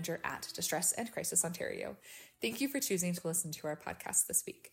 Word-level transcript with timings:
Manager 0.00 0.20
at 0.24 0.48
Distress 0.54 0.92
and 0.92 1.12
Crisis 1.12 1.44
Ontario. 1.44 1.94
Thank 2.40 2.62
you 2.62 2.68
for 2.68 2.80
choosing 2.80 3.14
to 3.14 3.26
listen 3.26 3.52
to 3.52 3.66
our 3.66 3.76
podcast 3.76 4.26
this 4.26 4.42
week. 4.46 4.72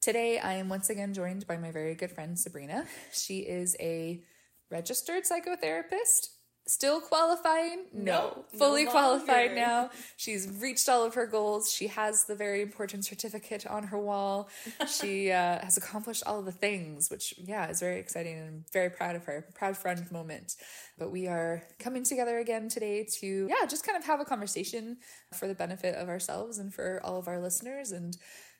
Today, 0.00 0.38
I 0.38 0.52
am 0.54 0.68
once 0.68 0.88
again 0.88 1.12
joined 1.12 1.48
by 1.48 1.56
my 1.56 1.72
very 1.72 1.96
good 1.96 2.12
friend 2.12 2.38
Sabrina. 2.38 2.86
She 3.12 3.38
is 3.40 3.76
a 3.80 4.22
registered 4.70 5.24
psychotherapist. 5.24 6.37
Still 6.68 7.00
qualifying? 7.00 7.86
No, 7.94 8.12
No, 8.12 8.44
fully 8.58 8.84
no 8.84 8.90
qualified 8.90 9.54
now. 9.54 9.88
She's 10.18 10.46
reached 10.60 10.86
all 10.86 11.02
of 11.02 11.14
her 11.14 11.26
goals. 11.26 11.72
She 11.72 11.86
has 11.86 12.26
the 12.26 12.34
very 12.34 12.60
important 12.60 13.06
certificate 13.06 13.66
on 13.66 13.84
her 13.84 13.98
wall. 13.98 14.50
She 14.86 15.30
uh, 15.30 15.64
has 15.64 15.78
accomplished 15.78 16.24
all 16.26 16.40
of 16.40 16.44
the 16.44 16.52
things, 16.52 17.08
which, 17.10 17.32
yeah, 17.38 17.68
is 17.70 17.80
very 17.80 17.98
exciting 17.98 18.38
and 18.38 18.48
I'm 18.48 18.64
very 18.70 18.90
proud 18.90 19.16
of 19.16 19.24
her. 19.24 19.46
Proud 19.54 19.78
friend 19.78 20.10
moment. 20.12 20.56
But 20.98 21.10
we 21.10 21.26
are 21.26 21.62
coming 21.78 22.04
together 22.04 22.38
again 22.38 22.68
today 22.68 23.06
to, 23.20 23.48
yeah, 23.48 23.66
just 23.66 23.86
kind 23.86 23.96
of 23.96 24.04
have 24.04 24.20
a 24.20 24.26
conversation 24.26 24.98
for 25.34 25.48
the 25.48 25.54
benefit 25.54 25.94
of 25.94 26.10
ourselves 26.10 26.58
and 26.58 26.72
for 26.74 27.00
all 27.02 27.18
of 27.18 27.28
our 27.28 27.40
listeners 27.40 27.92
and 27.92 28.14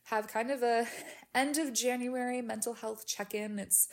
have 0.05 0.29
kind 0.29 0.51
of 0.51 0.63
a 0.63 0.87
end 1.35 1.59
of 1.59 1.75
January 1.75 2.41
mental 2.41 2.73
health 2.73 3.07
check-in. 3.07 3.59
It's 3.59 3.89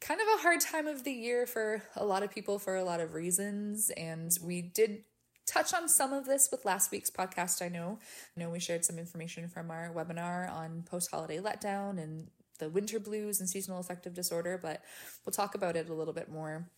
kind 0.00 0.20
of 0.20 0.26
a 0.38 0.42
hard 0.42 0.60
time 0.60 0.86
of 0.86 1.04
the 1.04 1.12
year 1.12 1.46
for 1.46 1.82
a 1.96 2.04
lot 2.04 2.22
of 2.22 2.30
people 2.30 2.58
for 2.58 2.76
a 2.76 2.84
lot 2.84 3.00
of 3.00 3.14
reasons 3.14 3.90
and 3.96 4.38
we 4.42 4.62
did 4.62 5.04
touch 5.46 5.74
on 5.74 5.88
some 5.88 6.12
of 6.12 6.26
this 6.26 6.48
with 6.50 6.64
last 6.64 6.90
week's 6.90 7.10
podcast 7.10 7.64
i 7.64 7.68
know. 7.68 7.98
I 8.36 8.40
know 8.40 8.50
we 8.50 8.60
shared 8.60 8.84
some 8.84 8.98
information 8.98 9.48
from 9.48 9.70
our 9.70 9.92
webinar 9.94 10.50
on 10.50 10.84
post-holiday 10.88 11.38
letdown 11.38 12.02
and 12.02 12.28
the 12.58 12.70
winter 12.70 13.00
blues 13.00 13.40
and 13.40 13.48
seasonal 13.48 13.80
affective 13.80 14.14
disorder 14.14 14.58
but 14.62 14.82
we'll 15.24 15.32
talk 15.32 15.54
about 15.54 15.76
it 15.76 15.88
a 15.88 15.94
little 15.94 16.14
bit 16.14 16.30
more 16.30 16.68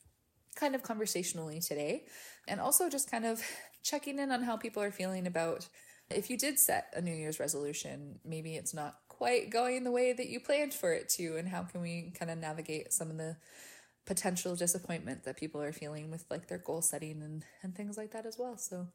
kind 0.54 0.74
of 0.74 0.82
conversationally 0.82 1.60
today. 1.60 2.04
And 2.48 2.60
also 2.60 2.88
just 2.88 3.10
kind 3.10 3.24
of 3.24 3.42
checking 3.82 4.18
in 4.18 4.30
on 4.30 4.42
how 4.42 4.56
people 4.56 4.82
are 4.82 4.90
feeling 4.90 5.26
about 5.26 5.68
if 6.10 6.28
you 6.28 6.36
did 6.36 6.58
set 6.58 6.92
a 6.94 7.00
new 7.00 7.14
year's 7.14 7.40
resolution 7.40 8.18
maybe 8.24 8.54
it's 8.54 8.74
not 8.74 8.98
quite 9.22 9.50
going 9.50 9.84
the 9.84 9.92
way 9.92 10.12
that 10.12 10.28
you 10.30 10.40
planned 10.40 10.74
for 10.74 10.92
it 10.92 11.08
to 11.08 11.36
and 11.36 11.48
how 11.48 11.62
can 11.62 11.80
we 11.80 12.12
kind 12.18 12.28
of 12.28 12.36
navigate 12.36 12.92
some 12.92 13.08
of 13.08 13.16
the 13.18 13.36
potential 14.04 14.56
disappointment 14.56 15.22
that 15.22 15.36
people 15.36 15.62
are 15.62 15.72
feeling 15.72 16.10
with 16.10 16.24
like 16.28 16.48
their 16.48 16.58
goal 16.58 16.82
setting 16.82 17.22
and 17.22 17.44
and 17.62 17.72
things 17.76 17.96
like 17.96 18.10
that 18.10 18.26
as 18.26 18.36
well. 18.36 18.56
So 18.56 18.88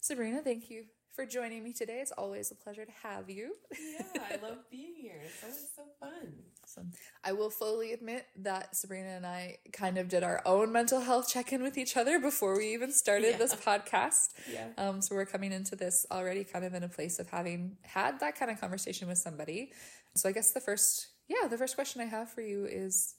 sabrina 0.00 0.40
thank 0.40 0.70
you 0.70 0.84
for 1.14 1.26
joining 1.26 1.62
me 1.62 1.72
today 1.72 1.98
it's 2.00 2.12
always 2.12 2.50
a 2.50 2.54
pleasure 2.54 2.84
to 2.84 2.92
have 3.02 3.28
you 3.28 3.54
Yeah, 3.72 4.06
I 4.30 4.36
love 4.42 4.58
being 4.70 4.94
here. 4.96 5.20
It's 5.24 5.42
always 5.42 5.68
so 5.76 5.82
fun. 6.00 6.32
Awesome. 6.64 6.90
I 7.22 7.32
will 7.32 7.50
fully 7.50 7.92
admit 7.92 8.26
that 8.38 8.74
Sabrina 8.74 9.08
and 9.10 9.26
I 9.26 9.58
kind 9.72 9.98
of 9.98 10.08
did 10.08 10.22
our 10.22 10.40
own 10.46 10.72
mental 10.72 11.00
health 11.00 11.28
check 11.28 11.52
in 11.52 11.62
with 11.62 11.76
each 11.76 11.96
other 11.96 12.18
before 12.18 12.56
we 12.56 12.72
even 12.72 12.92
started 12.92 13.32
Yeah. 13.32 13.36
this 13.38 13.54
podcast. 13.54 14.28
Yeah. 14.50 14.68
Um, 14.78 15.02
so 15.02 15.14
we're 15.14 15.26
coming 15.26 15.52
into 15.52 15.76
this 15.76 16.06
already 16.10 16.44
kind 16.44 16.64
of 16.64 16.72
in 16.72 16.82
a 16.82 16.88
place 16.88 17.18
of 17.18 17.28
having 17.28 17.76
had 17.82 18.20
that 18.20 18.38
kind 18.38 18.50
of 18.50 18.58
conversation 18.60 19.06
with 19.08 19.18
somebody. 19.18 19.72
So 20.14 20.28
I 20.28 20.32
guess 20.32 20.52
the 20.52 20.60
first, 20.60 21.08
yeah, 21.28 21.46
the 21.48 21.58
first 21.58 21.74
question 21.74 22.00
I 22.00 22.06
have 22.06 22.30
for 22.30 22.40
you 22.40 22.64
is, 22.64 23.16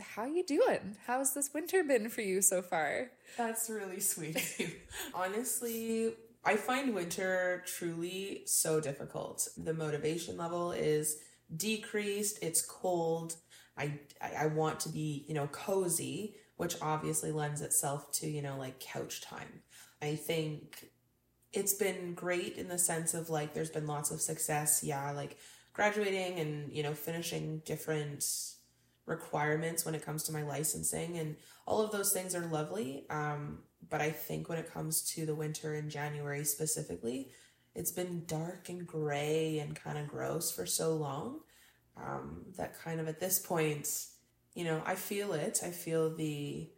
how 0.00 0.24
you 0.26 0.44
doing? 0.46 0.96
How's 1.06 1.34
this 1.34 1.50
winter 1.52 1.82
been 1.82 2.08
for 2.08 2.20
you 2.20 2.40
so 2.40 2.62
far? 2.62 3.10
That's 3.36 3.68
really 3.68 3.98
sweet 4.00 4.36
of 4.36 4.60
you. 4.60 4.70
Honestly, 5.12 6.12
I 6.48 6.56
find 6.56 6.94
winter 6.94 7.62
truly 7.66 8.44
so 8.46 8.80
difficult. 8.80 9.46
The 9.58 9.74
motivation 9.74 10.38
level 10.38 10.72
is 10.72 11.18
decreased, 11.54 12.38
it's 12.40 12.62
cold. 12.62 13.36
I, 13.76 14.00
I 14.22 14.46
want 14.46 14.80
to 14.80 14.88
be, 14.88 15.26
you 15.28 15.34
know, 15.34 15.46
cozy, 15.48 16.36
which 16.56 16.76
obviously 16.80 17.32
lends 17.32 17.60
itself 17.60 18.10
to, 18.12 18.26
you 18.26 18.40
know, 18.40 18.56
like 18.56 18.80
couch 18.80 19.20
time. 19.20 19.60
I 20.00 20.14
think 20.14 20.88
it's 21.52 21.74
been 21.74 22.14
great 22.14 22.56
in 22.56 22.68
the 22.68 22.78
sense 22.78 23.12
of 23.12 23.28
like 23.28 23.52
there's 23.52 23.68
been 23.68 23.86
lots 23.86 24.10
of 24.10 24.22
success, 24.22 24.82
yeah, 24.82 25.10
like 25.10 25.36
graduating 25.74 26.40
and, 26.40 26.72
you 26.72 26.82
know, 26.82 26.94
finishing 26.94 27.60
different 27.66 28.24
requirements 29.04 29.84
when 29.84 29.94
it 29.94 30.02
comes 30.02 30.22
to 30.22 30.32
my 30.32 30.44
licensing 30.44 31.18
and 31.18 31.36
all 31.66 31.82
of 31.82 31.92
those 31.92 32.10
things 32.10 32.34
are 32.34 32.46
lovely 32.46 33.04
um, 33.10 33.58
but 33.90 34.00
i 34.00 34.10
think 34.10 34.48
when 34.48 34.58
it 34.58 34.72
comes 34.72 35.02
to 35.02 35.26
the 35.26 35.34
winter 35.34 35.74
in 35.74 35.88
january 35.88 36.44
specifically 36.44 37.30
it's 37.74 37.92
been 37.92 38.24
dark 38.26 38.68
and 38.68 38.86
gray 38.86 39.58
and 39.58 39.76
kind 39.76 39.98
of 39.98 40.08
gross 40.08 40.50
for 40.50 40.66
so 40.66 40.94
long 40.94 41.40
um, 41.96 42.44
that 42.56 42.78
kind 42.80 43.00
of 43.00 43.08
at 43.08 43.20
this 43.20 43.38
point 43.38 44.06
you 44.54 44.64
know 44.64 44.82
i 44.86 44.94
feel 44.94 45.32
it. 45.32 45.60
I 45.64 45.70
feel 45.70 46.14
the 46.14 46.68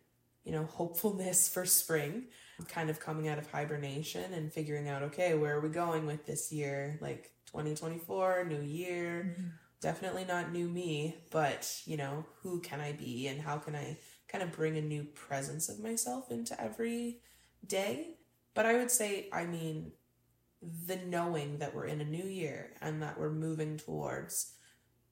you 0.45 0.53
know 0.53 0.65
hopefulness 0.71 1.49
for 1.49 1.65
spring 1.65 2.25
kind 2.69 2.91
of 2.91 3.01
coming 3.01 3.29
out 3.29 3.39
of 3.39 3.51
hibernation 3.51 4.35
and 4.35 4.53
figuring 4.53 4.89
out 4.89 5.03
okay 5.03 5.35
where 5.35 5.57
are 5.57 5.61
we 5.61 5.71
going 5.71 6.07
with 6.07 6.27
this 6.27 6.53
year? 6.53 6.99
Like 7.01 7.33
2024 7.47 8.45
new 8.45 8.61
year. 8.61 9.37
Definitely 9.81 10.27
not 10.27 10.53
new 10.53 10.69
me, 10.69 11.17
but 11.31 11.81
you 11.87 11.97
know, 11.97 12.27
who 12.43 12.61
can 12.61 12.81
I 12.81 12.93
be 12.93 13.29
and 13.29 13.41
how 13.41 13.57
can 13.57 13.75
I 13.75 13.97
kind 14.31 14.43
of 14.43 14.53
bring 14.53 14.77
a 14.77 14.83
new 14.83 15.05
presence 15.05 15.69
of 15.69 15.81
myself 15.81 16.31
into 16.31 16.61
every 16.61 17.21
day? 17.67 18.17
But 18.55 18.67
I 18.67 18.77
would 18.77 18.91
say, 18.91 19.29
I 19.33 19.45
mean, 19.45 19.93
the 20.87 20.97
knowing 20.97 21.59
that 21.59 21.75
we're 21.75 21.87
in 21.87 22.01
a 22.01 22.05
new 22.05 22.25
year 22.25 22.73
and 22.81 23.03
that 23.03 23.19
we're 23.19 23.31
moving 23.31 23.79
towards, 23.79 24.53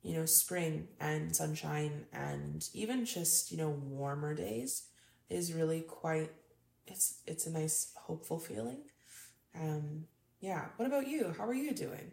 you 0.03 0.15
know, 0.15 0.27
spring 0.27 0.89
and 1.01 1.35
sunshine 1.35 2.07
and 2.13 2.69
even 2.75 3.05
just, 3.05 3.51
you 3.51 3.57
know, 3.57 3.71
warmer 3.71 4.35
days 4.35 4.89
is 5.31 5.53
really 5.53 5.81
quite 5.81 6.31
it's 6.87 7.21
it's 7.27 7.47
a 7.47 7.51
nice 7.51 7.93
hopeful 7.97 8.39
feeling. 8.39 8.79
Um 9.59 10.05
yeah, 10.41 10.67
what 10.77 10.87
about 10.87 11.09
you? 11.09 11.35
How 11.37 11.47
are 11.47 11.55
you 11.55 11.73
doing? 11.73 12.13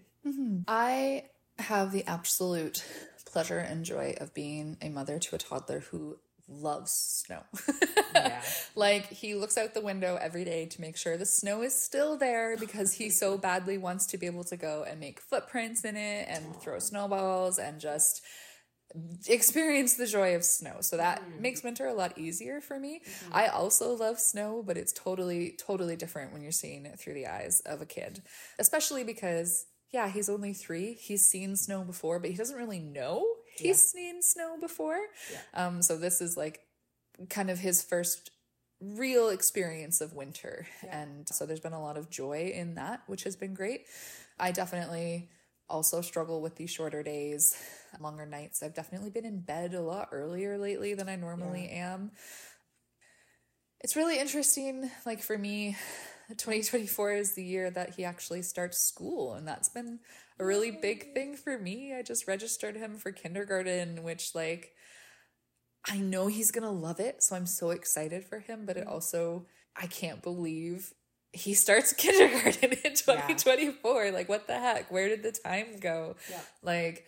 I 0.68 1.26
have 1.60 1.92
the 1.92 2.06
absolute 2.06 2.84
pleasure 3.26 3.60
and 3.60 3.86
joy 3.86 4.16
of 4.20 4.34
being 4.34 4.78
a 4.82 4.90
mother 4.90 5.20
to 5.20 5.36
a 5.36 5.40
toddler 5.40 5.80
who 5.80 6.18
loves 6.48 6.92
snow. 6.92 7.44
Yeah. 8.14 8.42
like 8.76 9.08
he 9.08 9.36
looks 9.36 9.58
out 9.58 9.74
the 9.74 9.82
window 9.82 10.18
every 10.20 10.46
day 10.46 10.66
to 10.68 10.82
make 10.82 10.98
sure 10.98 11.18
the 11.18 11.26
snow 11.26 11.62
is 11.62 11.74
still 11.74 12.18
there 12.18 12.58
because 12.58 12.94
he 12.94 13.10
so 13.10 13.38
badly 13.40 13.78
wants 13.78 14.06
to 14.08 14.18
be 14.18 14.26
able 14.26 14.44
to 14.46 14.58
go 14.58 14.86
and 14.88 15.00
make 15.00 15.20
footprints 15.20 15.84
in 15.84 15.96
it 15.96 16.28
and 16.30 16.56
throw 16.62 16.80
snowballs 16.80 17.58
and 17.58 17.80
just 17.80 18.22
experience 19.28 19.96
the 19.96 20.06
joy 20.06 20.36
of 20.36 20.44
snow. 20.44 20.78
So 20.80 20.98
that 20.98 21.22
mm-hmm. 21.22 21.42
makes 21.42 21.64
winter 21.64 21.88
a 21.88 21.94
lot 21.94 22.18
easier 22.18 22.62
for 22.62 22.80
me. 22.80 23.02
Mm-hmm. 23.06 23.34
I 23.34 23.48
also 23.48 23.94
love 23.94 24.20
snow, 24.20 24.64
but 24.66 24.78
it's 24.78 24.94
totally 24.94 25.58
totally 25.60 25.96
different 25.96 26.32
when 26.32 26.42
you're 26.42 26.52
seeing 26.52 26.86
it 26.86 27.00
through 27.00 27.16
the 27.16 27.28
eyes 27.28 27.62
of 27.66 27.82
a 27.82 27.86
kid. 27.86 28.22
Especially 28.60 29.04
because 29.04 29.66
yeah, 29.92 30.10
he's 30.10 30.30
only 30.30 30.54
3. 30.54 30.94
He's 30.94 31.24
seen 31.24 31.56
snow 31.56 31.84
before, 31.84 32.20
but 32.20 32.30
he 32.30 32.36
doesn't 32.36 32.58
really 32.58 32.80
know 32.80 33.26
he's 33.58 33.82
seen 33.82 34.22
snow 34.22 34.58
before. 34.60 35.00
Yeah. 35.32 35.66
Um 35.68 35.82
so 35.82 35.98
this 35.98 36.22
is 36.22 36.38
like 36.38 36.62
kind 37.30 37.50
of 37.50 37.60
his 37.60 37.82
first 37.82 38.32
real 38.82 39.30
experience 39.30 40.02
of 40.02 40.14
winter. 40.14 40.68
And 40.90 41.28
so 41.28 41.46
there's 41.46 41.60
been 41.60 41.74
a 41.74 41.82
lot 41.82 41.98
of 41.98 42.10
joy 42.10 42.52
in 42.54 42.76
that, 42.76 43.02
which 43.08 43.24
has 43.24 43.36
been 43.36 43.54
great. 43.54 43.86
I 44.40 44.52
definitely 44.52 45.30
also 45.70 46.02
struggle 46.02 46.42
with 46.42 46.56
these 46.56 46.70
shorter 46.70 47.02
days, 47.02 47.58
longer 48.00 48.26
nights. 48.26 48.62
I've 48.62 48.74
definitely 48.74 49.10
been 49.10 49.26
in 49.26 49.40
bed 49.40 49.74
a 49.74 49.82
lot 49.82 50.10
earlier 50.12 50.58
lately 50.58 50.94
than 50.94 51.10
I 51.10 51.16
normally 51.16 51.70
am. 51.70 52.12
It's 53.82 53.96
really 53.96 54.20
interesting, 54.20 54.90
like 55.06 55.22
for 55.22 55.38
me, 55.38 55.78
2024 56.30 57.14
is 57.14 57.34
the 57.34 57.44
year 57.44 57.70
that 57.70 57.96
he 57.96 58.04
actually 58.04 58.42
starts 58.42 58.80
school, 58.80 59.34
and 59.34 59.48
that's 59.48 59.70
been 59.70 60.00
a 60.40 60.46
really 60.46 60.72
big 60.72 61.14
thing 61.14 61.36
for 61.36 61.58
me. 61.58 61.94
I 61.94 62.02
just 62.02 62.28
registered 62.28 62.76
him 62.76 62.98
for 62.98 63.12
kindergarten, 63.12 64.04
which, 64.04 64.36
like, 64.36 64.74
I 65.88 65.98
know 65.98 66.28
he's 66.28 66.52
gonna 66.52 66.72
love 66.72 67.00
it, 67.00 67.22
so 67.22 67.36
I'm 67.36 67.46
so 67.46 67.70
excited 67.70 68.26
for 68.26 68.40
him, 68.40 68.66
but 68.66 68.78
it 68.78 68.82
mm-hmm. 68.82 68.94
also, 68.94 69.46
I 69.76 69.88
can't 69.88 70.22
believe 70.22 70.94
he 71.32 71.54
starts 71.54 71.94
kindergarten 71.98 72.72
in 72.84 72.96
2024. 72.96 74.06
Yeah. 74.06 74.12
Like, 74.12 74.30
what 74.30 74.48
the 74.48 74.58
heck? 74.58 74.92
Where 74.92 75.10
did 75.10 75.24
the 75.24 75.32
time 75.32 75.80
go? 75.80 76.16
Yeah. 76.30 76.42
Like, 76.64 77.06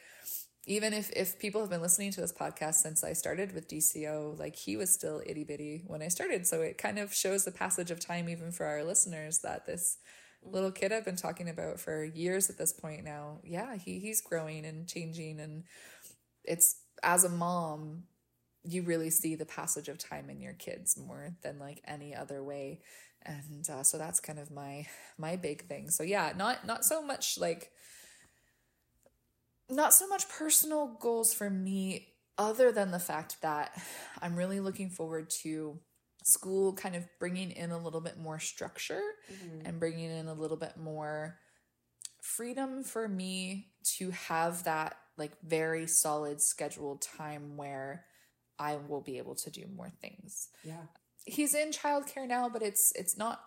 even 0.67 0.93
if 0.93 1.09
if 1.15 1.39
people 1.39 1.61
have 1.61 1.69
been 1.69 1.81
listening 1.81 2.11
to 2.11 2.21
this 2.21 2.33
podcast 2.33 2.75
since 2.75 3.03
I 3.03 3.13
started 3.13 3.53
with 3.53 3.69
DCO, 3.69 4.37
like 4.37 4.55
he 4.57 4.75
was 4.75 4.93
still 4.93 5.21
itty 5.25 5.45
bitty 5.45 5.83
when 5.87 6.01
I 6.01 6.09
started. 6.09 6.45
So 6.45 6.61
it 6.61 6.77
kind 6.77 6.99
of 6.99 7.13
shows 7.13 7.45
the 7.45 7.51
passage 7.51 7.89
of 7.89 8.01
time, 8.01 8.27
even 8.27 8.51
for 8.51 8.65
our 8.65 8.83
listeners, 8.83 9.39
that 9.39 9.65
this 9.65 9.97
little 10.51 10.71
kid 10.71 10.91
I've 10.91 11.05
been 11.05 11.15
talking 11.15 11.49
about 11.49 11.79
for 11.79 12.03
years 12.03 12.49
at 12.49 12.57
this 12.57 12.73
point 12.73 13.03
now, 13.03 13.39
yeah, 13.43 13.75
he 13.75 13.99
he's 13.99 14.21
growing 14.21 14.65
and 14.65 14.87
changing, 14.87 15.39
and 15.39 15.63
it's 16.43 16.81
as 17.03 17.23
a 17.23 17.29
mom, 17.29 18.03
you 18.63 18.81
really 18.81 19.09
see 19.09 19.35
the 19.35 19.45
passage 19.45 19.87
of 19.87 19.97
time 19.97 20.29
in 20.29 20.41
your 20.41 20.53
kids 20.53 20.97
more 20.97 21.35
than 21.43 21.59
like 21.59 21.81
any 21.87 22.15
other 22.15 22.43
way, 22.43 22.81
and 23.23 23.69
uh, 23.69 23.83
so 23.83 23.97
that's 23.97 24.19
kind 24.19 24.39
of 24.39 24.51
my 24.51 24.87
my 25.17 25.35
big 25.35 25.67
thing. 25.67 25.89
So 25.89 26.03
yeah, 26.03 26.33
not 26.35 26.65
not 26.65 26.85
so 26.85 27.01
much 27.01 27.37
like 27.37 27.71
not 29.69 29.93
so 29.93 30.07
much 30.07 30.29
personal 30.29 30.97
goals 30.99 31.33
for 31.33 31.49
me, 31.49 32.13
other 32.37 32.71
than 32.71 32.91
the 32.91 32.99
fact 32.99 33.41
that 33.41 33.77
I'm 34.21 34.35
really 34.35 34.59
looking 34.59 34.89
forward 34.89 35.29
to 35.41 35.79
school 36.27 36.73
kind 36.73 36.95
of 36.95 37.07
bringing 37.19 37.51
in 37.51 37.71
a 37.71 37.77
little 37.77 38.01
bit 38.01 38.17
more 38.17 38.39
structure 38.39 39.01
mm-hmm. 39.31 39.65
and 39.65 39.79
bringing 39.79 40.11
in 40.11 40.27
a 40.27 40.33
little 40.33 40.57
bit 40.57 40.75
more 40.77 41.37
freedom 42.21 42.83
for 42.83 43.07
me 43.07 43.67
to 43.83 44.11
have 44.11 44.65
that 44.65 44.97
like 45.17 45.31
very 45.41 45.87
solid 45.87 46.41
scheduled 46.41 47.01
time 47.01 47.55
where 47.55 48.03
I 48.59 48.75
will 48.75 49.01
be 49.01 49.17
able 49.19 49.35
to 49.35 49.49
do 49.49 49.65
more 49.73 49.89
things. 50.01 50.49
Yeah. 50.63 50.83
He's 51.25 51.55
in 51.55 51.71
childcare 51.71 52.27
now, 52.27 52.49
but 52.49 52.61
it's 52.61 52.91
it's 52.95 53.17
not 53.17 53.41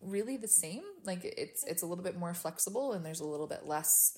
really 0.00 0.36
the 0.36 0.48
same. 0.48 0.82
Like 1.04 1.24
it's 1.24 1.64
it's 1.64 1.82
a 1.82 1.86
little 1.86 2.04
bit 2.04 2.16
more 2.16 2.34
flexible 2.34 2.92
and 2.92 3.04
there's 3.04 3.20
a 3.20 3.26
little 3.26 3.48
bit 3.48 3.66
less 3.66 4.16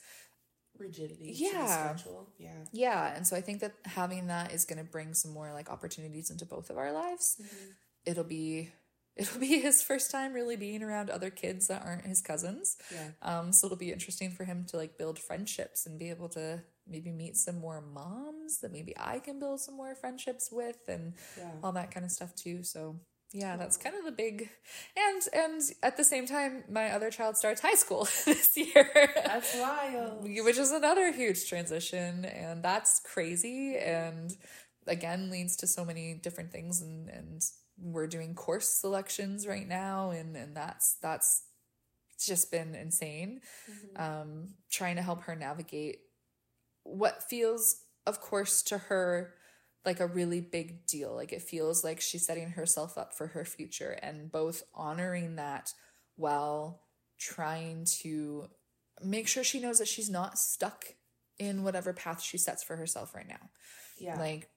rigidity 0.78 1.32
yeah 1.36 1.96
yeah 2.38 2.50
yeah 2.72 3.14
and 3.14 3.26
so 3.26 3.36
i 3.36 3.40
think 3.40 3.60
that 3.60 3.74
having 3.84 4.26
that 4.26 4.52
is 4.52 4.64
going 4.64 4.78
to 4.78 4.84
bring 4.84 5.14
some 5.14 5.32
more 5.32 5.52
like 5.52 5.70
opportunities 5.70 6.30
into 6.30 6.44
both 6.44 6.68
of 6.68 6.76
our 6.76 6.92
lives 6.92 7.36
mm-hmm. 7.40 7.70
It'll 8.06 8.24
be 8.24 8.72
it'll 9.16 9.40
be 9.40 9.60
his 9.60 9.80
first 9.80 10.10
time 10.10 10.32
really 10.32 10.56
being 10.56 10.82
around 10.82 11.08
other 11.08 11.30
kids 11.30 11.68
that 11.68 11.84
aren't 11.84 12.06
his 12.06 12.20
cousins. 12.20 12.76
Yeah. 12.92 13.10
Um 13.22 13.52
so 13.52 13.66
it'll 13.66 13.76
be 13.76 13.92
interesting 13.92 14.30
for 14.30 14.44
him 14.44 14.64
to 14.68 14.76
like 14.76 14.98
build 14.98 15.18
friendships 15.18 15.86
and 15.86 15.98
be 15.98 16.10
able 16.10 16.28
to 16.30 16.62
maybe 16.86 17.12
meet 17.12 17.36
some 17.36 17.58
more 17.60 17.80
moms 17.80 18.60
that 18.60 18.70
maybe 18.70 18.92
i 18.98 19.18
can 19.18 19.38
build 19.38 19.58
some 19.58 19.74
more 19.74 19.94
friendships 19.94 20.50
with 20.52 20.76
and 20.86 21.14
yeah. 21.38 21.50
all 21.62 21.72
that 21.72 21.90
kind 21.90 22.04
of 22.04 22.12
stuff 22.12 22.34
too. 22.34 22.62
So 22.62 23.00
yeah 23.32 23.56
that's 23.56 23.76
kind 23.76 23.96
of 23.96 24.04
the 24.04 24.12
big 24.12 24.48
and 24.96 25.22
and 25.32 25.62
at 25.82 25.96
the 25.96 26.04
same 26.04 26.24
time 26.24 26.62
my 26.70 26.92
other 26.92 27.10
child 27.10 27.36
starts 27.36 27.60
high 27.60 27.74
school 27.74 28.04
this 28.24 28.56
year. 28.56 28.90
That's 29.14 29.56
wild. 29.56 30.22
Which 30.44 30.58
is 30.58 30.70
another 30.70 31.12
huge 31.12 31.48
transition 31.48 32.24
and 32.24 32.62
that's 32.62 33.00
crazy 33.00 33.76
and 33.76 34.36
again 34.86 35.30
leads 35.30 35.56
to 35.56 35.66
so 35.66 35.84
many 35.84 36.14
different 36.14 36.52
things 36.52 36.80
and 36.80 37.08
and 37.08 37.42
we're 37.78 38.06
doing 38.06 38.34
course 38.34 38.68
selections 38.68 39.46
right 39.46 39.66
now 39.66 40.10
and 40.10 40.36
and 40.36 40.56
that's 40.56 40.96
that's 41.02 41.44
just 42.24 42.50
been 42.50 42.74
insane 42.74 43.40
mm-hmm. 43.70 44.02
um 44.02 44.48
trying 44.70 44.96
to 44.96 45.02
help 45.02 45.22
her 45.22 45.34
navigate 45.34 45.98
what 46.84 47.22
feels 47.22 47.82
of 48.06 48.20
course 48.20 48.62
to 48.62 48.78
her 48.78 49.34
like 49.84 50.00
a 50.00 50.06
really 50.06 50.40
big 50.40 50.86
deal. 50.86 51.14
Like 51.14 51.32
it 51.32 51.42
feels 51.42 51.84
like 51.84 52.00
she's 52.00 52.26
setting 52.26 52.50
herself 52.50 52.96
up 52.96 53.14
for 53.14 53.28
her 53.28 53.44
future 53.44 53.98
and 54.02 54.30
both 54.30 54.62
honoring 54.74 55.36
that 55.36 55.72
while 56.16 56.82
trying 57.18 57.84
to 58.00 58.48
make 59.02 59.28
sure 59.28 59.44
she 59.44 59.60
knows 59.60 59.78
that 59.78 59.88
she's 59.88 60.10
not 60.10 60.38
stuck 60.38 60.86
in 61.38 61.64
whatever 61.64 61.92
path 61.92 62.22
she 62.22 62.38
sets 62.38 62.62
for 62.62 62.76
herself 62.76 63.14
right 63.14 63.28
now. 63.28 63.50
Yeah. 63.98 64.18
Like 64.18 64.48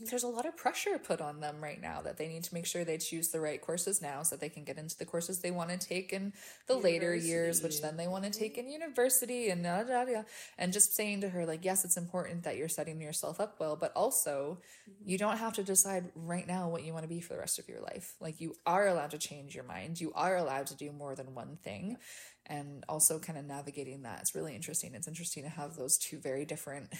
there's 0.00 0.22
a 0.22 0.28
lot 0.28 0.46
of 0.46 0.56
pressure 0.56 0.98
put 0.98 1.20
on 1.20 1.40
them 1.40 1.56
right 1.62 1.80
now 1.80 2.00
that 2.00 2.16
they 2.16 2.26
need 2.26 2.42
to 2.42 2.54
make 2.54 2.64
sure 2.64 2.84
they 2.84 2.96
choose 2.96 3.28
the 3.28 3.40
right 3.40 3.60
courses 3.60 4.00
now 4.00 4.22
so 4.22 4.34
that 4.34 4.40
they 4.40 4.48
can 4.48 4.64
get 4.64 4.78
into 4.78 4.96
the 4.96 5.04
courses 5.04 5.40
they 5.40 5.50
want 5.50 5.68
to 5.68 5.76
take 5.76 6.12
in 6.12 6.32
the 6.66 6.74
university. 6.74 6.92
later 6.92 7.14
years, 7.14 7.62
which 7.62 7.82
then 7.82 7.96
they 7.96 8.08
want 8.08 8.24
to 8.24 8.30
take 8.30 8.56
in 8.56 8.68
university 8.68 9.50
and 9.50 9.62
da, 9.62 9.82
da, 9.82 10.04
da, 10.04 10.22
and 10.58 10.72
just 10.72 10.94
saying 10.94 11.20
to 11.20 11.28
her 11.28 11.44
like, 11.44 11.64
yes, 11.64 11.84
it's 11.84 11.98
important 11.98 12.44
that 12.44 12.56
you're 12.56 12.68
setting 12.68 13.00
yourself 13.00 13.38
up 13.40 13.60
well, 13.60 13.76
but 13.76 13.92
also 13.94 14.58
mm-hmm. 14.88 15.08
you 15.08 15.18
don't 15.18 15.36
have 15.36 15.52
to 15.52 15.62
decide 15.62 16.10
right 16.14 16.46
now 16.46 16.68
what 16.68 16.82
you 16.82 16.92
want 16.92 17.04
to 17.04 17.08
be 17.08 17.20
for 17.20 17.34
the 17.34 17.38
rest 17.38 17.58
of 17.58 17.68
your 17.68 17.82
life. 17.82 18.14
Like 18.20 18.40
you 18.40 18.54
are 18.64 18.88
allowed 18.88 19.10
to 19.10 19.18
change 19.18 19.54
your 19.54 19.64
mind. 19.64 20.00
You 20.00 20.12
are 20.14 20.36
allowed 20.36 20.66
to 20.68 20.76
do 20.76 20.92
more 20.92 21.14
than 21.14 21.34
one 21.34 21.58
thing. 21.62 21.98
And 22.46 22.84
also 22.90 23.18
kind 23.18 23.38
of 23.38 23.46
navigating 23.46 24.02
that. 24.02 24.20
It's 24.20 24.34
really 24.34 24.54
interesting. 24.54 24.94
It's 24.94 25.08
interesting 25.08 25.44
to 25.44 25.48
have 25.48 25.76
those 25.76 25.96
two 25.96 26.18
very 26.18 26.44
different 26.44 26.92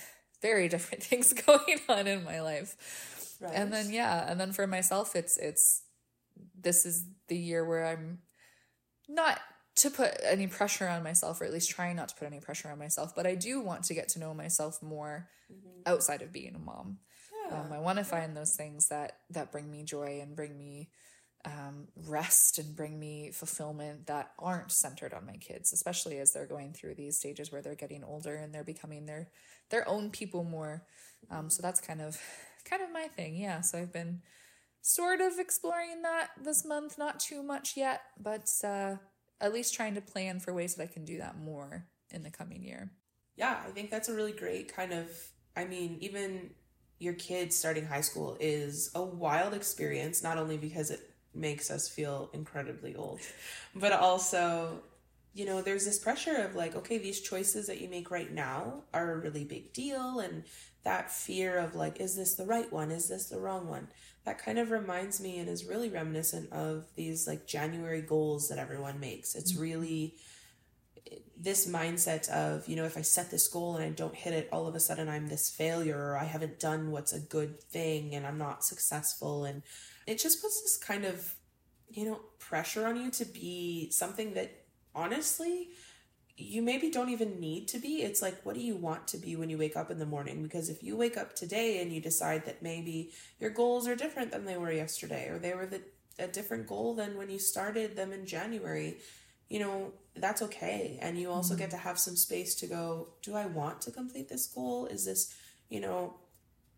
very 0.44 0.68
different 0.74 1.02
things 1.02 1.32
going 1.46 1.80
on 1.88 2.06
in 2.06 2.22
my 2.22 2.40
life. 2.40 2.76
Right. 3.40 3.52
And 3.54 3.72
then 3.72 3.90
yeah, 3.90 4.30
and 4.30 4.38
then 4.38 4.52
for 4.52 4.66
myself 4.66 5.16
it's 5.16 5.36
it's 5.38 5.82
this 6.60 6.84
is 6.84 7.04
the 7.28 7.36
year 7.36 7.64
where 7.64 7.86
I'm 7.86 8.18
not 9.08 9.40
to 9.76 9.90
put 9.90 10.12
any 10.22 10.46
pressure 10.46 10.86
on 10.86 11.02
myself 11.02 11.40
or 11.40 11.44
at 11.44 11.52
least 11.52 11.70
trying 11.70 11.96
not 11.96 12.08
to 12.08 12.14
put 12.14 12.26
any 12.26 12.40
pressure 12.40 12.68
on 12.68 12.78
myself, 12.78 13.14
but 13.14 13.26
I 13.26 13.34
do 13.34 13.60
want 13.60 13.84
to 13.84 13.94
get 13.94 14.08
to 14.10 14.20
know 14.20 14.32
myself 14.32 14.80
more 14.82 15.28
mm-hmm. 15.52 15.80
outside 15.84 16.22
of 16.22 16.32
being 16.32 16.54
a 16.54 16.58
mom. 16.58 16.98
Yeah. 17.50 17.60
Um, 17.60 17.72
I 17.72 17.78
want 17.78 17.98
to 17.98 18.04
find 18.04 18.36
those 18.36 18.54
things 18.54 18.88
that 18.88 19.18
that 19.30 19.50
bring 19.50 19.70
me 19.70 19.82
joy 19.82 20.20
and 20.22 20.36
bring 20.36 20.56
me 20.56 20.90
um, 21.44 21.88
rest 22.06 22.58
and 22.58 22.74
bring 22.74 22.98
me 22.98 23.30
fulfillment 23.32 24.06
that 24.06 24.32
aren't 24.38 24.72
centered 24.72 25.12
on 25.12 25.26
my 25.26 25.36
kids, 25.36 25.72
especially 25.72 26.18
as 26.18 26.32
they're 26.32 26.46
going 26.46 26.72
through 26.72 26.94
these 26.94 27.18
stages 27.18 27.52
where 27.52 27.60
they're 27.60 27.74
getting 27.74 28.02
older 28.02 28.34
and 28.34 28.54
they're 28.54 28.64
becoming 28.64 29.06
their 29.06 29.28
their 29.70 29.86
own 29.88 30.10
people 30.10 30.44
more. 30.44 30.84
Um, 31.30 31.50
so 31.50 31.62
that's 31.62 31.80
kind 31.80 32.00
of 32.00 32.18
kind 32.64 32.82
of 32.82 32.92
my 32.92 33.08
thing. 33.08 33.36
Yeah. 33.36 33.60
So 33.60 33.78
I've 33.78 33.92
been 33.92 34.22
sort 34.80 35.20
of 35.20 35.38
exploring 35.38 36.02
that 36.02 36.30
this 36.42 36.64
month, 36.64 36.98
not 36.98 37.20
too 37.20 37.42
much 37.42 37.76
yet, 37.76 38.02
but 38.20 38.50
uh, 38.62 38.96
at 39.40 39.52
least 39.52 39.74
trying 39.74 39.94
to 39.94 40.00
plan 40.00 40.40
for 40.40 40.52
ways 40.52 40.74
that 40.74 40.82
I 40.82 40.92
can 40.92 41.04
do 41.04 41.18
that 41.18 41.38
more 41.38 41.86
in 42.10 42.22
the 42.22 42.30
coming 42.30 42.62
year. 42.62 42.92
Yeah, 43.36 43.58
I 43.66 43.70
think 43.70 43.90
that's 43.90 44.08
a 44.08 44.14
really 44.14 44.32
great 44.32 44.74
kind 44.74 44.92
of. 44.92 45.10
I 45.56 45.64
mean, 45.64 45.98
even 46.00 46.50
your 46.98 47.14
kids 47.14 47.56
starting 47.56 47.84
high 47.84 48.00
school 48.00 48.36
is 48.40 48.90
a 48.94 49.02
wild 49.02 49.54
experience, 49.54 50.22
not 50.22 50.38
only 50.38 50.56
because 50.56 50.90
it 50.90 51.13
makes 51.34 51.70
us 51.70 51.88
feel 51.88 52.30
incredibly 52.32 52.94
old, 52.94 53.20
but 53.74 53.92
also 53.92 54.82
you 55.34 55.44
know, 55.44 55.60
there's 55.60 55.84
this 55.84 55.98
pressure 55.98 56.36
of 56.36 56.54
like, 56.54 56.76
okay, 56.76 56.96
these 56.96 57.20
choices 57.20 57.66
that 57.66 57.80
you 57.80 57.88
make 57.88 58.10
right 58.10 58.32
now 58.32 58.84
are 58.94 59.12
a 59.12 59.18
really 59.18 59.44
big 59.44 59.72
deal. 59.72 60.20
And 60.20 60.44
that 60.84 61.10
fear 61.10 61.58
of 61.58 61.74
like, 61.74 62.00
is 62.00 62.14
this 62.14 62.34
the 62.34 62.46
right 62.46 62.72
one? 62.72 62.92
Is 62.92 63.08
this 63.08 63.26
the 63.26 63.40
wrong 63.40 63.68
one? 63.68 63.88
That 64.24 64.38
kind 64.38 64.60
of 64.60 64.70
reminds 64.70 65.20
me 65.20 65.38
and 65.38 65.48
is 65.48 65.64
really 65.64 65.90
reminiscent 65.90 66.52
of 66.52 66.86
these 66.94 67.26
like 67.26 67.48
January 67.48 68.00
goals 68.00 68.48
that 68.48 68.58
everyone 68.58 69.00
makes. 69.00 69.34
It's 69.34 69.52
mm-hmm. 69.52 69.62
really 69.62 70.14
this 71.36 71.66
mindset 71.66 72.28
of, 72.30 72.68
you 72.68 72.76
know, 72.76 72.84
if 72.84 72.96
I 72.96 73.02
set 73.02 73.30
this 73.30 73.48
goal 73.48 73.74
and 73.74 73.84
I 73.84 73.90
don't 73.90 74.14
hit 74.14 74.32
it, 74.32 74.48
all 74.52 74.68
of 74.68 74.74
a 74.76 74.80
sudden 74.80 75.08
I'm 75.08 75.26
this 75.26 75.50
failure 75.50 75.98
or 75.98 76.16
I 76.16 76.24
haven't 76.24 76.60
done 76.60 76.92
what's 76.92 77.12
a 77.12 77.18
good 77.18 77.60
thing 77.60 78.14
and 78.14 78.24
I'm 78.24 78.38
not 78.38 78.64
successful. 78.64 79.44
And 79.44 79.62
it 80.06 80.18
just 80.18 80.42
puts 80.42 80.62
this 80.62 80.76
kind 80.76 81.04
of, 81.04 81.34
you 81.90 82.04
know, 82.04 82.20
pressure 82.38 82.86
on 82.86 82.96
you 82.96 83.10
to 83.12 83.24
be 83.24 83.90
something 83.90 84.34
that 84.34 84.64
honestly, 84.94 85.68
you 86.36 86.62
maybe 86.62 86.90
don't 86.90 87.10
even 87.10 87.38
need 87.38 87.68
to 87.68 87.78
be. 87.78 88.02
It's 88.02 88.20
like, 88.20 88.44
what 88.44 88.54
do 88.54 88.60
you 88.60 88.74
want 88.74 89.06
to 89.08 89.18
be 89.18 89.36
when 89.36 89.50
you 89.50 89.58
wake 89.58 89.76
up 89.76 89.90
in 89.90 89.98
the 89.98 90.06
morning? 90.06 90.42
Because 90.42 90.68
if 90.68 90.82
you 90.82 90.96
wake 90.96 91.16
up 91.16 91.34
today 91.34 91.80
and 91.80 91.92
you 91.92 92.00
decide 92.00 92.44
that 92.46 92.62
maybe 92.62 93.12
your 93.38 93.50
goals 93.50 93.86
are 93.86 93.94
different 93.94 94.32
than 94.32 94.44
they 94.44 94.56
were 94.56 94.72
yesterday, 94.72 95.28
or 95.28 95.38
they 95.38 95.54
were 95.54 95.66
the, 95.66 95.82
a 96.18 96.26
different 96.26 96.66
goal 96.66 96.94
than 96.94 97.16
when 97.16 97.30
you 97.30 97.38
started 97.38 97.94
them 97.94 98.12
in 98.12 98.26
January, 98.26 98.96
you 99.48 99.60
know, 99.60 99.92
that's 100.16 100.42
okay. 100.42 100.98
And 101.00 101.18
you 101.18 101.30
also 101.30 101.54
mm-hmm. 101.54 101.62
get 101.62 101.70
to 101.70 101.76
have 101.76 101.98
some 101.98 102.16
space 102.16 102.56
to 102.56 102.66
go, 102.66 103.08
do 103.22 103.36
I 103.36 103.46
want 103.46 103.80
to 103.82 103.92
complete 103.92 104.28
this 104.28 104.46
goal? 104.46 104.86
Is 104.86 105.04
this, 105.04 105.32
you 105.68 105.80
know, 105.80 106.16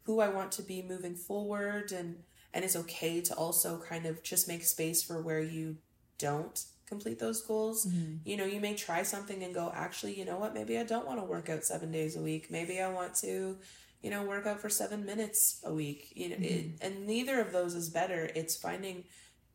who 0.02 0.20
I 0.20 0.28
want 0.28 0.52
to 0.52 0.62
be 0.62 0.82
moving 0.82 1.14
forward? 1.14 1.92
And, 1.92 2.16
and 2.56 2.64
it's 2.64 2.74
okay 2.74 3.20
to 3.20 3.34
also 3.34 3.78
kind 3.78 4.06
of 4.06 4.22
just 4.22 4.48
make 4.48 4.64
space 4.64 5.02
for 5.02 5.20
where 5.20 5.42
you 5.42 5.76
don't 6.18 6.64
complete 6.86 7.18
those 7.18 7.42
goals. 7.42 7.84
Mm-hmm. 7.84 8.14
You 8.24 8.38
know, 8.38 8.46
you 8.46 8.60
may 8.60 8.74
try 8.74 9.02
something 9.02 9.42
and 9.42 9.54
go, 9.54 9.70
actually, 9.74 10.18
you 10.18 10.24
know 10.24 10.38
what? 10.38 10.54
Maybe 10.54 10.78
I 10.78 10.82
don't 10.82 11.06
want 11.06 11.20
to 11.20 11.24
work 11.26 11.50
out 11.50 11.64
seven 11.64 11.92
days 11.92 12.16
a 12.16 12.22
week. 12.22 12.50
Maybe 12.50 12.80
I 12.80 12.90
want 12.90 13.14
to, 13.16 13.58
you 14.00 14.10
know, 14.10 14.22
work 14.22 14.46
out 14.46 14.60
for 14.60 14.70
seven 14.70 15.04
minutes 15.04 15.60
a 15.64 15.74
week. 15.74 16.14
You 16.16 16.30
know, 16.30 16.36
mm-hmm. 16.36 16.44
it, 16.44 16.66
and 16.80 17.06
neither 17.06 17.42
of 17.42 17.52
those 17.52 17.74
is 17.74 17.90
better. 17.90 18.30
It's 18.34 18.56
finding 18.56 19.04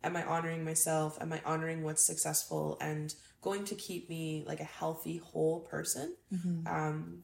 am 0.03 0.15
I 0.15 0.23
honoring 0.23 0.63
myself? 0.63 1.17
Am 1.19 1.33
I 1.33 1.41
honoring 1.43 1.81
what's 1.81 2.03
successful 2.03 2.77
and 2.81 3.15
going 3.41 3.65
to 3.65 3.75
keep 3.75 4.09
me 4.09 4.43
like 4.45 4.59
a 4.59 4.63
healthy, 4.65 5.17
whole 5.17 5.61
person? 5.61 6.15
Mm-hmm. 6.31 6.67
Um, 6.67 7.23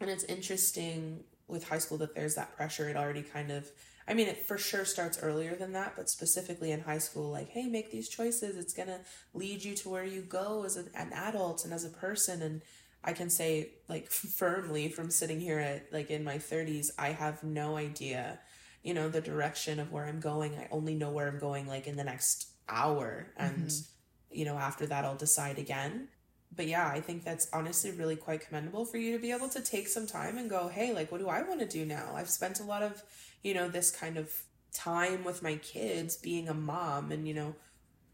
and 0.00 0.10
it's 0.10 0.24
interesting 0.24 1.22
with 1.46 1.68
high 1.68 1.78
school 1.78 1.98
that 1.98 2.16
there's 2.16 2.34
that 2.34 2.56
pressure. 2.56 2.88
It 2.88 2.96
already 2.96 3.22
kind 3.22 3.52
of, 3.52 3.70
I 4.08 4.14
mean, 4.14 4.28
it 4.28 4.46
for 4.46 4.58
sure 4.58 4.84
starts 4.84 5.18
earlier 5.22 5.54
than 5.54 5.72
that, 5.72 5.94
but 5.96 6.08
specifically 6.10 6.72
in 6.72 6.80
high 6.80 6.98
school, 6.98 7.30
like, 7.30 7.48
hey, 7.50 7.68
make 7.68 7.90
these 7.90 8.08
choices. 8.08 8.56
It's 8.56 8.74
going 8.74 8.88
to 8.88 9.00
lead 9.34 9.62
you 9.62 9.74
to 9.76 9.88
where 9.88 10.04
you 10.04 10.22
go 10.22 10.64
as 10.64 10.76
an 10.76 10.90
adult 11.12 11.64
and 11.64 11.72
as 11.72 11.84
a 11.84 11.88
person. 11.90 12.42
And 12.42 12.62
I 13.04 13.12
can 13.12 13.30
say, 13.30 13.70
like, 13.88 14.10
firmly 14.10 14.88
from 14.88 15.10
sitting 15.10 15.40
here 15.40 15.58
at, 15.58 15.92
like, 15.92 16.10
in 16.10 16.24
my 16.24 16.36
30s, 16.38 16.88
I 16.98 17.10
have 17.10 17.42
no 17.44 17.76
idea, 17.76 18.40
you 18.82 18.92
know, 18.94 19.08
the 19.08 19.20
direction 19.20 19.78
of 19.78 19.92
where 19.92 20.06
I'm 20.06 20.20
going. 20.20 20.56
I 20.56 20.68
only 20.70 20.94
know 20.94 21.10
where 21.10 21.28
I'm 21.28 21.38
going, 21.38 21.66
like, 21.68 21.86
in 21.86 21.96
the 21.96 22.04
next 22.04 22.48
hour. 22.68 23.32
And, 23.36 23.68
Mm-hmm. 23.68 24.38
you 24.38 24.44
know, 24.44 24.56
after 24.56 24.86
that, 24.86 25.04
I'll 25.04 25.14
decide 25.16 25.58
again 25.58 26.08
but 26.54 26.66
yeah, 26.66 26.88
I 26.88 27.00
think 27.00 27.24
that's 27.24 27.48
honestly 27.52 27.92
really 27.92 28.16
quite 28.16 28.46
commendable 28.46 28.84
for 28.84 28.98
you 28.98 29.12
to 29.12 29.18
be 29.18 29.32
able 29.32 29.48
to 29.50 29.60
take 29.60 29.88
some 29.88 30.06
time 30.06 30.36
and 30.36 30.50
go, 30.50 30.68
hey, 30.68 30.92
like, 30.92 31.10
what 31.10 31.20
do 31.20 31.28
I 31.28 31.42
want 31.42 31.60
to 31.60 31.66
do 31.66 31.84
now? 31.86 32.12
I've 32.14 32.28
spent 32.28 32.60
a 32.60 32.64
lot 32.64 32.82
of, 32.82 33.02
you 33.42 33.54
know, 33.54 33.68
this 33.68 33.90
kind 33.90 34.16
of 34.16 34.30
time 34.74 35.24
with 35.24 35.42
my 35.42 35.56
kids 35.56 36.16
being 36.16 36.48
a 36.48 36.54
mom 36.54 37.10
and, 37.10 37.26
you 37.26 37.34
know, 37.34 37.54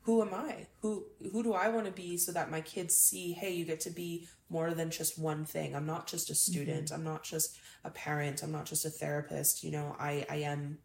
who 0.02 0.22
am 0.22 0.32
I? 0.32 0.66
Who 0.80 1.04
who 1.32 1.42
do 1.42 1.52
I 1.52 1.68
want 1.68 1.84
to 1.86 1.92
be 1.92 2.16
so 2.16 2.32
that 2.32 2.50
my 2.50 2.62
kids 2.62 2.96
see, 2.96 3.32
hey, 3.32 3.52
you 3.52 3.66
get 3.66 3.80
to 3.80 3.90
be 3.90 4.26
more 4.48 4.72
than 4.72 4.90
just 4.90 5.18
one 5.18 5.44
thing. 5.44 5.76
I'm 5.76 5.84
not 5.84 6.06
just 6.06 6.30
a 6.30 6.32
mm-hmm. 6.32 6.52
student. 6.52 6.92
I'm 6.92 7.04
not 7.04 7.24
just 7.24 7.58
a 7.84 7.90
parent. 7.90 8.42
I'm 8.42 8.52
not 8.52 8.64
just 8.64 8.86
a 8.86 8.90
therapist. 8.90 9.62
You 9.62 9.72
know, 9.72 9.96
I 9.98 10.24
I 10.30 10.36
am 10.36 10.78